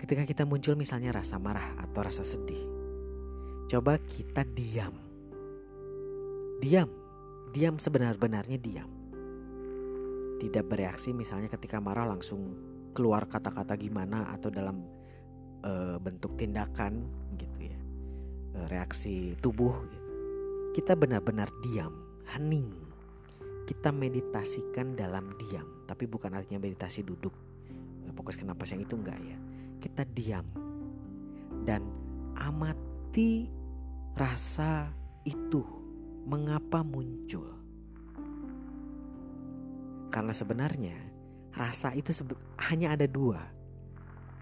[0.00, 2.76] ketika kita muncul misalnya rasa marah atau rasa sedih
[3.66, 4.94] coba kita diam
[6.56, 6.88] Diam,
[7.52, 8.88] diam sebenar-benarnya diam.
[10.40, 12.56] Tidak bereaksi misalnya ketika marah langsung
[12.96, 14.80] keluar kata-kata gimana atau dalam
[15.60, 17.04] e, bentuk tindakan
[17.36, 17.78] gitu ya.
[18.56, 20.08] E, reaksi tubuh gitu.
[20.80, 21.92] Kita benar-benar diam,
[22.32, 22.72] hening.
[23.68, 27.36] Kita meditasikan dalam diam, tapi bukan artinya meditasi duduk.
[28.00, 29.36] E, fokus ke napas yang itu enggak ya.
[29.76, 30.48] Kita diam
[31.68, 31.84] dan
[32.32, 33.52] amati
[34.16, 34.88] rasa
[35.28, 35.75] itu
[36.26, 37.54] mengapa muncul?
[40.10, 40.98] Karena sebenarnya
[41.54, 42.10] rasa itu
[42.66, 43.46] hanya ada dua,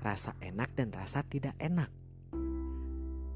[0.00, 1.92] rasa enak dan rasa tidak enak.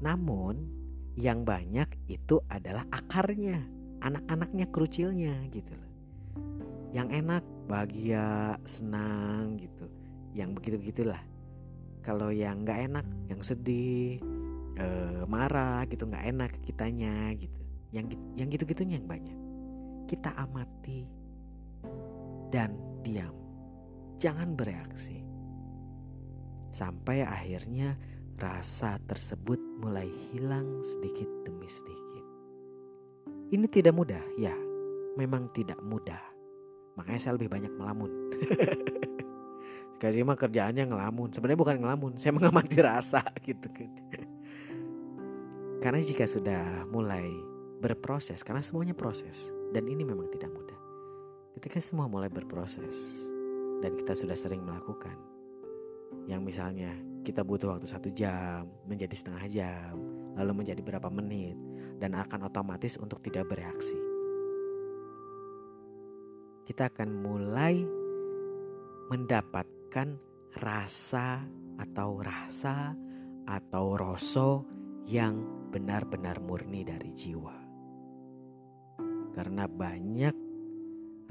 [0.01, 0.65] Namun
[1.13, 3.61] yang banyak itu adalah akarnya,
[4.01, 5.91] anak-anaknya kerucilnya gitu loh.
[6.89, 9.85] Yang enak bahagia, senang gitu.
[10.33, 11.21] Yang begitu-begitulah.
[12.01, 14.17] Kalau yang nggak enak, yang sedih,
[14.79, 17.58] uh, marah gitu nggak enak kitanya gitu
[17.89, 18.05] yang
[18.37, 19.37] yang gitu-gitunya yang banyak.
[20.09, 21.05] Kita amati
[22.49, 22.73] dan
[23.05, 23.33] diam.
[24.19, 25.23] Jangan bereaksi.
[26.69, 27.97] Sampai akhirnya
[28.37, 32.25] rasa tersebut mulai hilang sedikit demi sedikit.
[33.49, 34.53] Ini tidak mudah ya.
[35.17, 36.21] Memang tidak mudah.
[36.99, 38.11] Makanya saya lebih banyak melamun.
[39.99, 41.33] Kasih mah kerjaannya ngelamun.
[41.35, 43.91] Sebenarnya bukan ngelamun, saya mengamati rasa gitu kan.
[45.79, 47.48] Karena jika sudah mulai
[47.79, 50.77] berproses, karena semuanya proses dan ini memang tidak mudah.
[51.55, 53.27] Ketika semua mulai berproses
[53.79, 55.15] dan kita sudah sering melakukan,
[56.27, 59.93] yang misalnya kita butuh waktu satu jam menjadi setengah jam,
[60.35, 61.55] lalu menjadi berapa menit,
[61.99, 63.97] dan akan otomatis untuk tidak bereaksi.
[66.63, 67.81] Kita akan mulai
[69.09, 70.07] mendapatkan
[70.61, 71.43] rasa
[71.81, 72.93] atau rasa
[73.49, 74.61] atau rasa
[75.09, 75.41] yang
[75.73, 77.58] benar-benar murni dari jiwa.
[79.39, 80.35] Karena banyak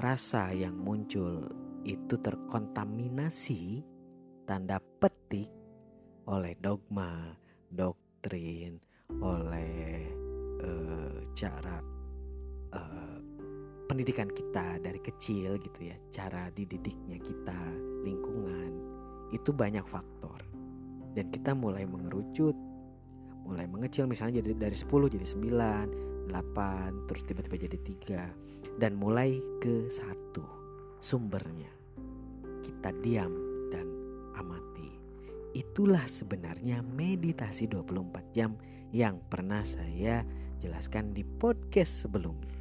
[0.01, 1.45] rasa yang muncul.
[1.85, 3.85] Itu terkontaminasi
[4.49, 5.45] tanda petik
[6.25, 7.37] oleh dogma,
[7.69, 8.81] doktrin,
[9.21, 10.09] oleh
[10.57, 11.77] uh, cara
[12.73, 13.17] uh,
[13.85, 17.61] pendidikan kita dari kecil gitu ya, cara dididiknya kita,
[18.01, 18.73] lingkungan.
[19.29, 20.49] Itu banyak faktor.
[21.13, 22.57] Dan kita mulai mengerucut
[23.45, 27.77] mulai mengecil misalnya jadi dari 10 jadi 9 8 terus tiba-tiba jadi
[28.77, 30.45] 3 dan mulai ke satu
[31.01, 31.71] sumbernya.
[32.63, 33.33] Kita diam
[33.73, 33.87] dan
[34.37, 34.87] amati.
[35.57, 38.55] Itulah sebenarnya meditasi 24 jam
[38.93, 40.23] yang pernah saya
[40.61, 42.57] jelaskan di podcast sebelumnya.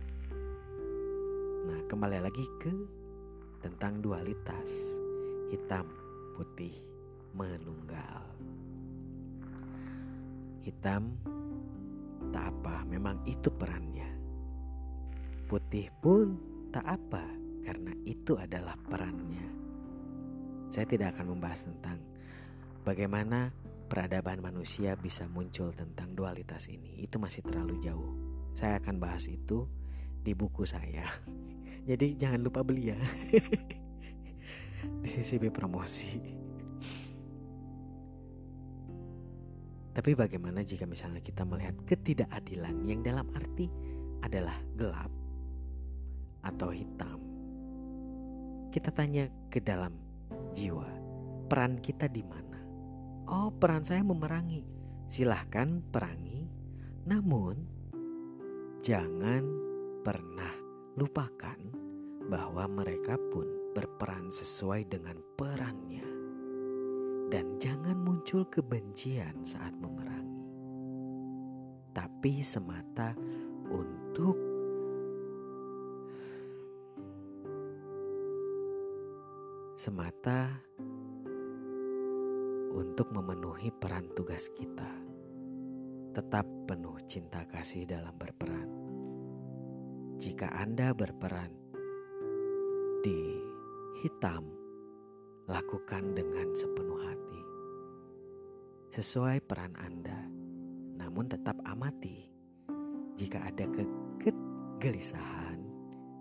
[1.68, 2.72] Nah kembali lagi ke
[3.60, 4.98] tentang dualitas
[5.52, 5.86] hitam
[6.38, 6.74] putih
[7.34, 8.24] menunggal.
[10.62, 11.16] Hitam
[12.30, 14.08] tak apa, memang itu perannya.
[15.48, 16.36] Putih pun
[16.68, 17.24] tak apa,
[17.64, 19.46] karena itu adalah perannya.
[20.68, 21.98] Saya tidak akan membahas tentang
[22.84, 23.52] bagaimana
[23.88, 27.00] peradaban manusia bisa muncul tentang dualitas ini.
[27.00, 28.12] Itu masih terlalu jauh.
[28.52, 29.64] Saya akan bahas itu
[30.20, 31.08] di buku saya.
[31.88, 33.00] Jadi jangan lupa beli ya.
[35.02, 36.37] di sisi promosi.
[39.98, 43.66] Tapi bagaimana jika misalnya kita melihat ketidakadilan yang dalam arti
[44.22, 45.10] adalah gelap
[46.46, 47.18] atau hitam?
[48.70, 49.98] Kita tanya ke dalam
[50.54, 50.86] jiwa,
[51.50, 52.62] peran kita di mana?
[53.26, 54.62] Oh, peran saya memerangi.
[55.10, 56.46] Silahkan perangi,
[57.02, 57.58] namun
[58.86, 59.42] jangan
[60.06, 60.54] pernah
[60.94, 61.58] lupakan
[62.30, 66.07] bahwa mereka pun berperan sesuai dengan perannya
[67.28, 70.48] dan jangan muncul kebencian saat memerangi,
[71.92, 73.12] tapi semata
[73.68, 74.36] untuk
[79.78, 80.50] semata
[82.74, 84.90] untuk memenuhi peran tugas kita.
[86.16, 88.68] Tetap penuh cinta kasih dalam berperan.
[90.18, 91.54] Jika Anda berperan
[93.06, 93.38] di
[94.02, 94.57] hitam
[95.48, 97.42] lakukan dengan sepenuh hati.
[98.92, 100.28] Sesuai peran Anda,
[101.00, 102.28] namun tetap amati
[103.16, 103.82] jika ada ke
[104.20, 105.58] kegelisahan,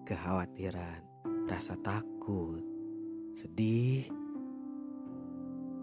[0.07, 1.03] kekhawatiran,
[1.51, 2.63] rasa takut,
[3.35, 4.07] sedih,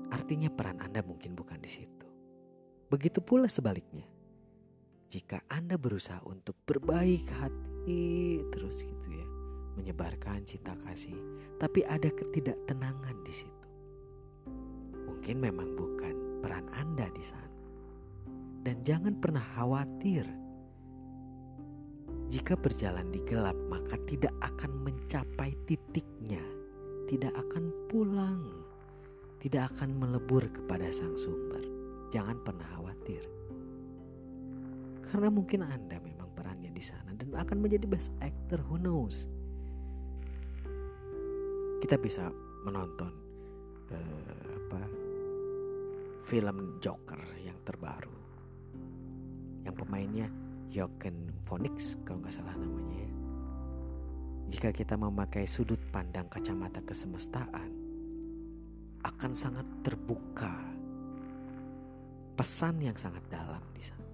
[0.08, 2.08] artinya peran Anda mungkin bukan di situ.
[2.88, 4.08] Begitu pula sebaliknya.
[5.12, 9.03] Jika Anda berusaha untuk berbaik hati terus gitu
[9.74, 11.14] menyebarkan cinta kasih,
[11.58, 13.68] tapi ada ketidaktenangan di situ.
[15.04, 17.52] Mungkin memang bukan peran Anda di sana.
[18.64, 20.24] Dan jangan pernah khawatir.
[22.32, 26.40] Jika berjalan di gelap, maka tidak akan mencapai titiknya,
[27.04, 28.64] tidak akan pulang,
[29.44, 31.60] tidak akan melebur kepada sang sumber.
[32.08, 33.20] Jangan pernah khawatir.
[35.04, 39.28] Karena mungkin Anda memang perannya di sana dan akan menjadi best actor, who knows
[41.84, 42.32] kita bisa
[42.64, 43.12] menonton
[43.92, 44.80] uh, apa
[46.24, 48.16] film Joker yang terbaru
[49.68, 50.32] yang pemainnya
[50.72, 53.12] Joaquin Phoenix kalau nggak salah namanya ya.
[54.48, 57.68] Jika kita memakai sudut pandang kacamata kesemestaan
[59.04, 60.56] akan sangat terbuka
[62.32, 64.08] pesan yang sangat dalam di sana.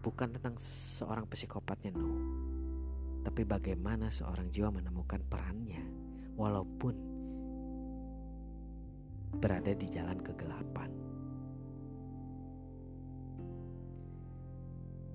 [0.00, 2.08] Bukan tentang seorang psikopatnya no,
[3.20, 5.84] tapi bagaimana seorang jiwa menemukan perannya
[6.36, 6.94] walaupun
[9.38, 10.90] berada di jalan kegelapan.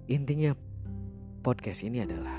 [0.05, 0.53] Intinya
[1.41, 2.37] podcast ini adalah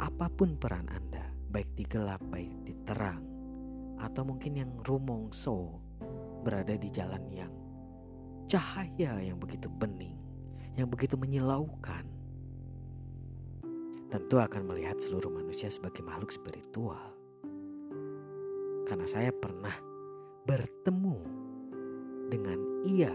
[0.00, 3.20] apa pun peran Anda, baik di gelap, baik di terang,
[4.00, 5.76] atau mungkin yang rumongso
[6.40, 7.52] berada di jalan yang
[8.48, 10.16] cahaya yang begitu bening,
[10.74, 12.08] yang begitu menyilaukan,
[14.10, 17.14] tentu akan melihat seluruh manusia sebagai makhluk spiritual.
[18.84, 19.72] Karena saya pernah
[20.42, 21.18] bertemu
[22.26, 23.14] dengan ia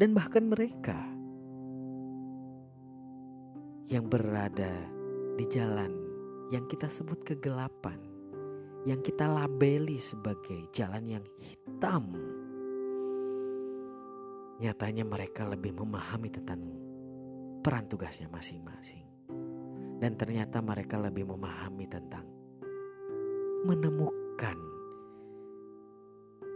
[0.00, 0.96] dan bahkan mereka
[3.88, 4.72] yang berada
[5.36, 5.92] di jalan
[6.48, 8.00] yang kita sebut kegelapan,
[8.88, 12.16] yang kita labeli sebagai jalan yang hitam.
[14.58, 16.60] Nyatanya mereka lebih memahami tentang
[17.60, 19.07] peran tugasnya masing-masing.
[19.98, 22.26] Dan ternyata mereka lebih memahami tentang
[23.66, 24.58] menemukan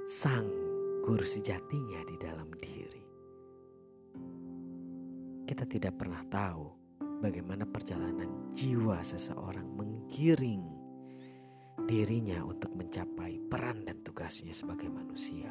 [0.07, 0.47] sang
[1.03, 3.05] guru sejatinya di dalam diri.
[5.43, 6.65] Kita tidak pernah tahu
[7.19, 10.63] bagaimana perjalanan jiwa seseorang menggiring
[11.87, 15.51] dirinya untuk mencapai peran dan tugasnya sebagai manusia.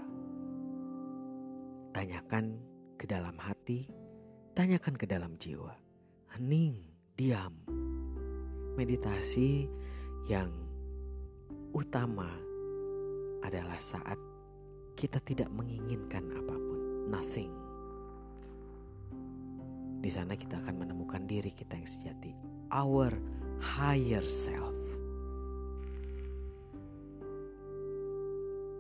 [1.92, 2.56] Tanyakan
[2.96, 3.92] ke dalam hati,
[4.56, 5.76] tanyakan ke dalam jiwa.
[6.32, 6.91] Hening,
[7.22, 7.54] diam.
[8.74, 9.70] Meditasi
[10.26, 10.50] yang
[11.70, 12.26] utama
[13.46, 14.18] adalah saat
[14.98, 16.82] kita tidak menginginkan apa pun,
[17.14, 17.54] nothing.
[20.02, 22.34] Di sana kita akan menemukan diri kita yang sejati,
[22.74, 23.14] our
[23.62, 24.74] higher self.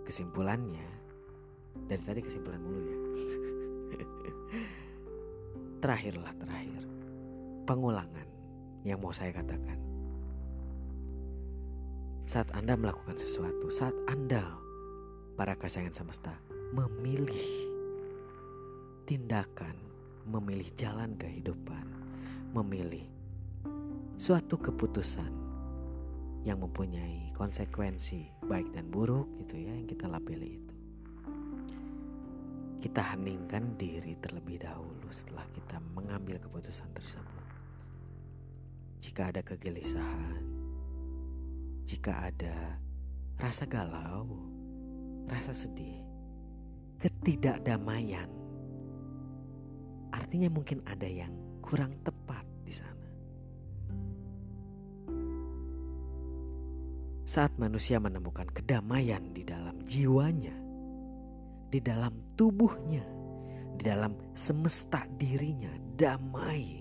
[0.09, 0.89] Kesimpulannya,
[1.85, 2.97] dari tadi kesimpulan mulu ya.
[5.85, 6.81] Terakhirlah terakhir,
[7.69, 8.30] pengulangan
[8.87, 9.77] yang mau saya katakan.
[12.25, 14.45] Saat Anda melakukan sesuatu, saat Anda,
[15.35, 16.33] para kesayangan semesta,
[16.71, 17.69] memilih
[19.03, 19.91] tindakan
[20.29, 21.85] memilih jalan kehidupan,
[22.53, 23.05] memilih
[24.17, 25.31] suatu keputusan
[26.45, 30.75] yang mempunyai konsekuensi baik dan buruk gitu ya yang kita labeli itu.
[32.81, 37.30] Kita heningkan diri terlebih dahulu setelah kita mengambil keputusan tersebut.
[39.01, 40.45] Jika ada kegelisahan,
[41.89, 42.77] jika ada
[43.41, 44.29] rasa galau,
[45.25, 46.05] rasa sedih,
[47.01, 48.41] ketidakdamaian
[50.11, 51.31] Artinya mungkin ada yang
[51.63, 53.09] kurang tepat di sana.
[57.23, 60.51] Saat manusia menemukan kedamaian di dalam jiwanya,
[61.71, 63.07] di dalam tubuhnya,
[63.79, 66.80] di dalam semesta dirinya, damai.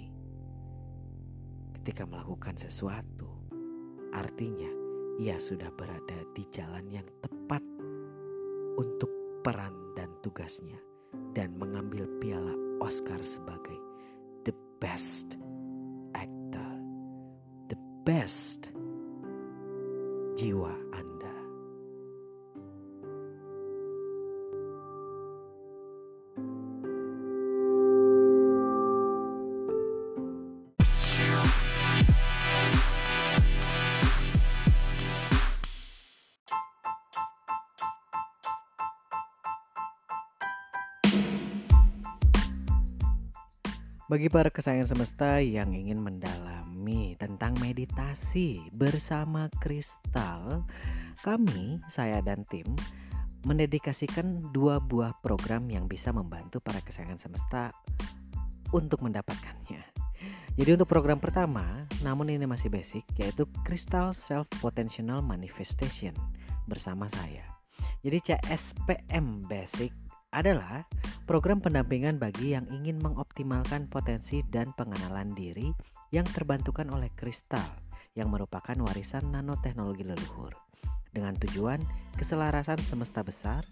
[1.91, 3.51] Ketika melakukan sesuatu,
[4.14, 4.70] artinya
[5.18, 7.59] ia sudah berada di jalan yang tepat
[8.78, 9.11] untuk
[9.43, 10.78] peran dan tugasnya
[11.34, 13.74] dan mengambil piala Oscar sebagai
[14.47, 15.34] the best
[16.14, 16.70] actor,
[17.66, 18.70] the best
[20.38, 20.70] jiwa
[44.11, 50.67] Bagi para kesayangan semesta yang ingin mendalami tentang meditasi bersama kristal,
[51.23, 52.67] kami, saya dan tim,
[53.47, 57.71] mendedikasikan dua buah program yang bisa membantu para kesayangan semesta
[58.75, 59.79] untuk mendapatkannya.
[60.59, 66.19] Jadi untuk program pertama, namun ini masih basic, yaitu Crystal Self Potential Manifestation
[66.67, 67.47] bersama saya.
[68.03, 69.95] Jadi CSPM Basic
[70.35, 70.83] adalah
[71.31, 75.70] program pendampingan bagi yang ingin mengoptimalkan potensi dan pengenalan diri
[76.11, 77.62] yang terbantukan oleh kristal
[78.18, 80.51] yang merupakan warisan nanoteknologi leluhur
[81.14, 81.78] dengan tujuan
[82.18, 83.62] keselarasan semesta besar,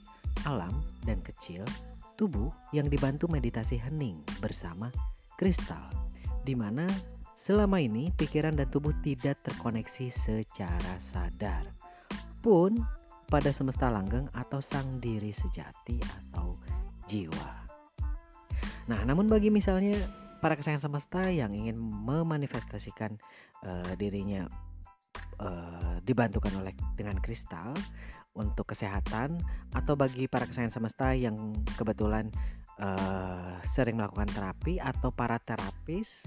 [0.47, 0.71] alam,
[1.03, 1.67] dan kecil,
[2.15, 4.95] tubuh yang dibantu meditasi hening bersama
[5.35, 5.91] kristal
[6.47, 6.87] di mana
[7.35, 11.67] selama ini pikiran dan tubuh tidak terkoneksi secara sadar
[12.39, 12.79] pun
[13.27, 16.55] pada semesta langgeng atau sang diri sejati atau
[17.09, 17.49] jiwa.
[18.89, 19.97] Nah, namun bagi misalnya
[20.39, 23.19] para kesayangan semesta yang ingin memanifestasikan
[23.67, 24.47] uh, dirinya
[25.43, 27.75] uh, dibantukan oleh dengan kristal
[28.39, 29.43] untuk kesehatan
[29.75, 32.31] atau bagi para kesayangan semesta yang kebetulan
[32.79, 36.23] uh, sering melakukan terapi atau para terapis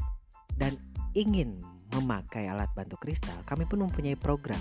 [0.59, 0.75] dan
[1.15, 1.63] ingin
[1.95, 4.59] memakai alat bantu kristal, kami pun mempunyai program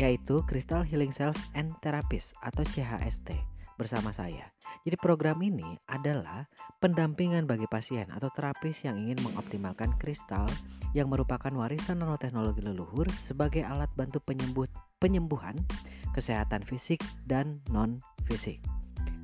[0.00, 4.50] yaitu Crystal Healing Self and Therapist atau CHST bersama saya.
[4.82, 6.48] Jadi program ini adalah
[6.82, 10.48] pendampingan bagi pasien atau terapis yang ingin mengoptimalkan kristal
[10.92, 14.66] yang merupakan warisan nanoteknologi leluhur sebagai alat bantu penyembuh,
[14.98, 15.56] penyembuhan
[16.12, 18.60] kesehatan fisik dan non-fisik.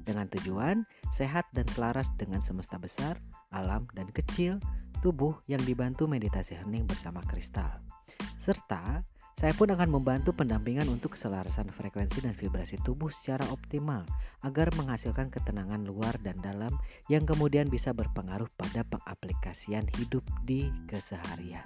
[0.09, 3.21] Dengan tujuan sehat dan selaras dengan semesta besar,
[3.53, 4.57] alam dan kecil,
[5.05, 7.69] tubuh yang dibantu meditasi hening bersama kristal.
[8.41, 9.05] Serta
[9.39, 14.03] saya pun akan membantu pendampingan untuk keselarasan frekuensi dan vibrasi tubuh secara optimal
[14.43, 16.75] agar menghasilkan ketenangan luar dan dalam
[17.07, 21.63] yang kemudian bisa berpengaruh pada pengaplikasian hidup di keseharian.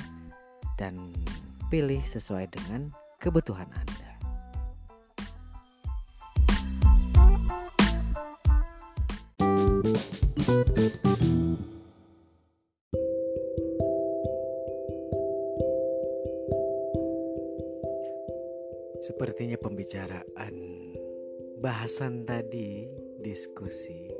[0.78, 0.94] dan
[1.72, 4.12] pilih sesuai dengan kebutuhan Anda.
[19.04, 20.56] Sepertinya pembicaraan
[21.60, 22.88] bahasan tadi
[23.20, 24.13] diskusi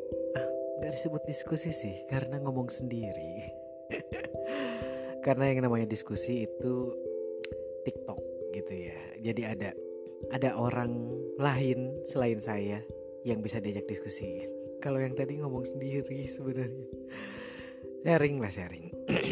[0.94, 3.50] disebut diskusi sih karena ngomong sendiri.
[5.26, 6.74] Karena yang namanya diskusi itu
[7.82, 8.20] TikTok
[8.54, 9.00] gitu ya.
[9.24, 9.70] Jadi ada
[10.30, 11.10] ada orang
[11.42, 12.80] lain selain saya
[13.26, 14.46] yang bisa diajak diskusi.
[14.84, 16.88] Kalau yang tadi ngomong sendiri sebenarnya.
[18.04, 18.88] Sharing lah sharing.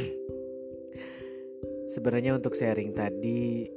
[1.92, 3.68] Sebenarnya untuk sharing tadi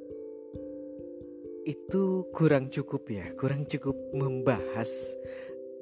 [1.67, 3.27] itu kurang cukup ya.
[3.35, 5.19] Kurang cukup membahas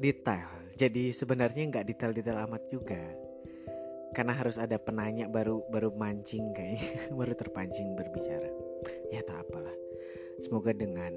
[0.01, 2.99] detail jadi sebenarnya nggak detail-detail amat juga.
[4.11, 8.51] Karena harus ada penanya baru baru mancing kayaknya baru terpancing berbicara.
[9.15, 9.73] Ya tak apalah.
[10.43, 11.15] Semoga dengan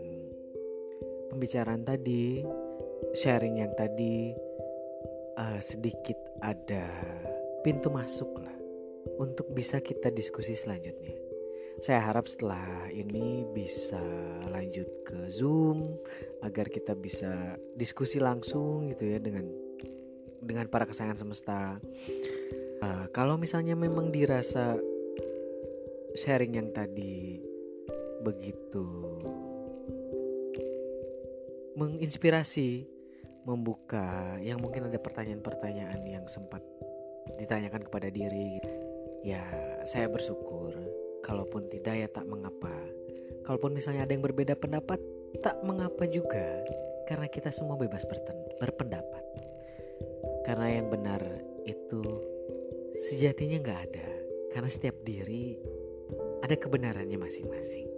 [1.34, 2.46] pembicaraan tadi
[3.18, 4.38] sharing yang tadi
[5.42, 6.86] uh, sedikit ada
[7.66, 8.54] pintu masuk lah
[9.18, 11.25] untuk bisa kita diskusi selanjutnya
[11.84, 14.00] saya harap setelah ini bisa
[14.48, 16.00] lanjut ke Zoom
[16.40, 19.48] agar kita bisa diskusi langsung gitu ya dengan
[20.40, 21.82] dengan para kesayangan semesta.
[22.80, 24.78] Uh, kalau misalnya memang dirasa
[26.16, 27.44] sharing yang tadi
[28.24, 28.88] begitu
[31.76, 32.88] menginspirasi,
[33.44, 36.64] membuka yang mungkin ada pertanyaan-pertanyaan yang sempat
[37.36, 38.64] ditanyakan kepada diri,
[39.28, 39.44] ya
[39.84, 40.72] saya bersyukur
[41.26, 42.70] Kalaupun tidak ya tak mengapa.
[43.42, 45.02] Kalaupun misalnya ada yang berbeda pendapat,
[45.42, 46.62] tak mengapa juga.
[47.10, 48.06] Karena kita semua bebas
[48.62, 49.24] berpendapat.
[50.46, 51.26] Karena yang benar
[51.66, 52.06] itu
[53.10, 54.10] sejatinya nggak ada.
[54.54, 55.58] Karena setiap diri
[56.46, 57.90] ada kebenarannya masing-masing.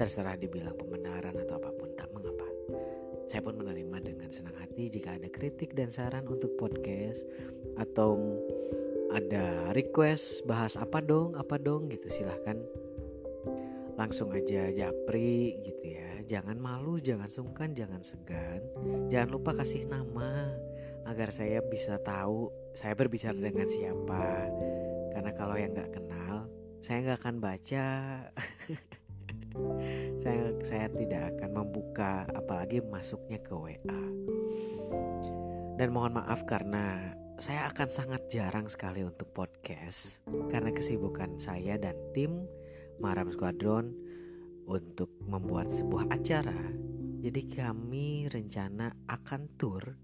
[0.00, 2.48] Terserah dibilang pembenaran atau apa pun, tak mengapa.
[3.28, 7.28] Saya pun menerima dengan senang hati jika ada kritik dan saran untuk podcast
[7.76, 8.16] atau
[9.08, 12.60] ada request bahas apa dong apa dong gitu silahkan.
[13.98, 16.22] Langsung aja japri gitu ya.
[16.28, 18.62] Jangan malu jangan sungkan jangan segan.
[19.10, 20.52] Jangan lupa kasih nama
[21.08, 24.46] agar saya bisa tahu saya berbicara dengan siapa.
[25.16, 26.46] Karena kalau yang nggak kenal
[26.78, 27.86] saya nggak akan baca.
[30.22, 34.02] Saya saya tidak akan membuka apalagi masuknya ke WA
[35.78, 41.94] dan mohon maaf karena saya akan sangat jarang sekali untuk podcast karena kesibukan saya dan
[42.10, 42.42] tim
[42.98, 43.94] Maram Squadron
[44.66, 46.58] untuk membuat sebuah acara.
[47.22, 49.94] Jadi kami rencana akan tur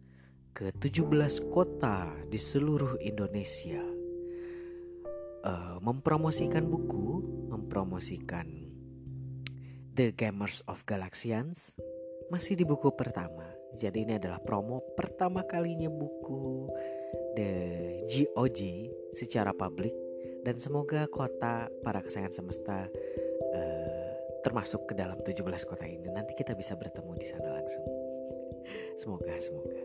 [0.55, 3.83] ke 17 kota di seluruh Indonesia.
[5.45, 7.19] Uh, mempromosikan buku,
[7.51, 8.47] mempromosikan
[9.91, 11.75] The Gamers of Galaxians
[12.31, 13.51] masih di buku pertama.
[13.75, 16.71] Jadi ini adalah promo pertama kalinya buku
[17.35, 17.53] The
[18.07, 18.61] GOG
[19.15, 19.95] secara publik
[20.45, 22.87] dan semoga kota para kesayangan semesta
[23.55, 24.13] uh,
[24.45, 27.85] termasuk ke dalam 17 kota ini nanti kita bisa bertemu di sana langsung.
[29.01, 29.81] Semoga semoga.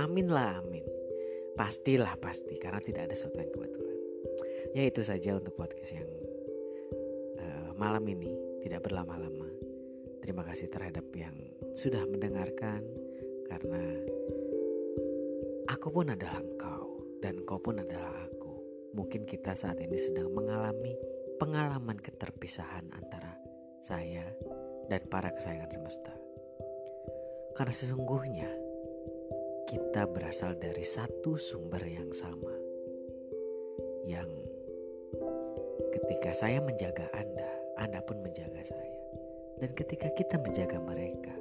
[0.00, 0.84] Amin lah amin.
[1.58, 3.98] Pastilah pasti karena tidak ada sesuatu yang kebetulan.
[4.72, 6.08] Ya itu saja untuk podcast yang
[7.40, 8.32] uh, malam ini
[8.64, 9.50] tidak berlama-lama.
[10.24, 11.34] Terima kasih terhadap yang
[11.74, 12.84] sudah mendengarkan
[13.48, 13.82] karena
[15.72, 16.77] aku pun adalah engkau
[17.18, 18.54] dan kau pun adalah aku.
[18.94, 20.94] Mungkin kita saat ini sedang mengalami
[21.38, 23.38] pengalaman keterpisahan antara
[23.82, 24.26] saya
[24.90, 26.14] dan para kesayangan semesta.
[27.54, 28.50] Karena sesungguhnya
[29.68, 32.54] kita berasal dari satu sumber yang sama.
[34.08, 34.30] Yang
[35.92, 38.96] ketika saya menjaga Anda, Anda pun menjaga saya.
[39.58, 41.34] Dan ketika kita menjaga mereka,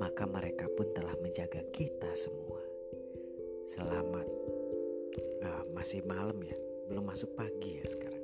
[0.00, 2.58] maka mereka pun telah menjaga kita semua.
[3.68, 4.41] Selamat.
[5.82, 6.54] Masih malam ya,
[6.86, 8.22] belum masuk pagi ya sekarang.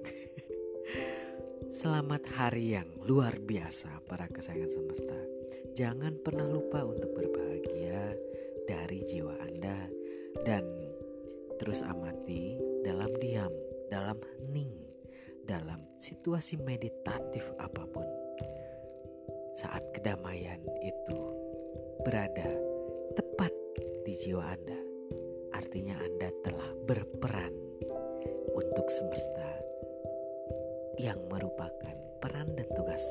[1.82, 5.18] Selamat hari yang luar biasa para kesayangan semesta.
[5.74, 8.14] Jangan pernah lupa untuk berbahagia
[8.62, 9.90] dari jiwa Anda
[10.46, 10.70] dan
[11.58, 13.50] terus amati dalam diam,
[13.90, 14.70] dalam hening,
[15.42, 18.06] dalam situasi meditatif apa pun.
[19.58, 21.20] Saat kedamaian itu
[22.06, 22.54] berada
[23.18, 23.50] tepat
[24.06, 24.78] di jiwa Anda,
[25.58, 27.47] artinya Anda telah berperan
[28.88, 29.44] semesta
[30.96, 31.92] yang merupakan
[32.24, 33.04] peran dan tugas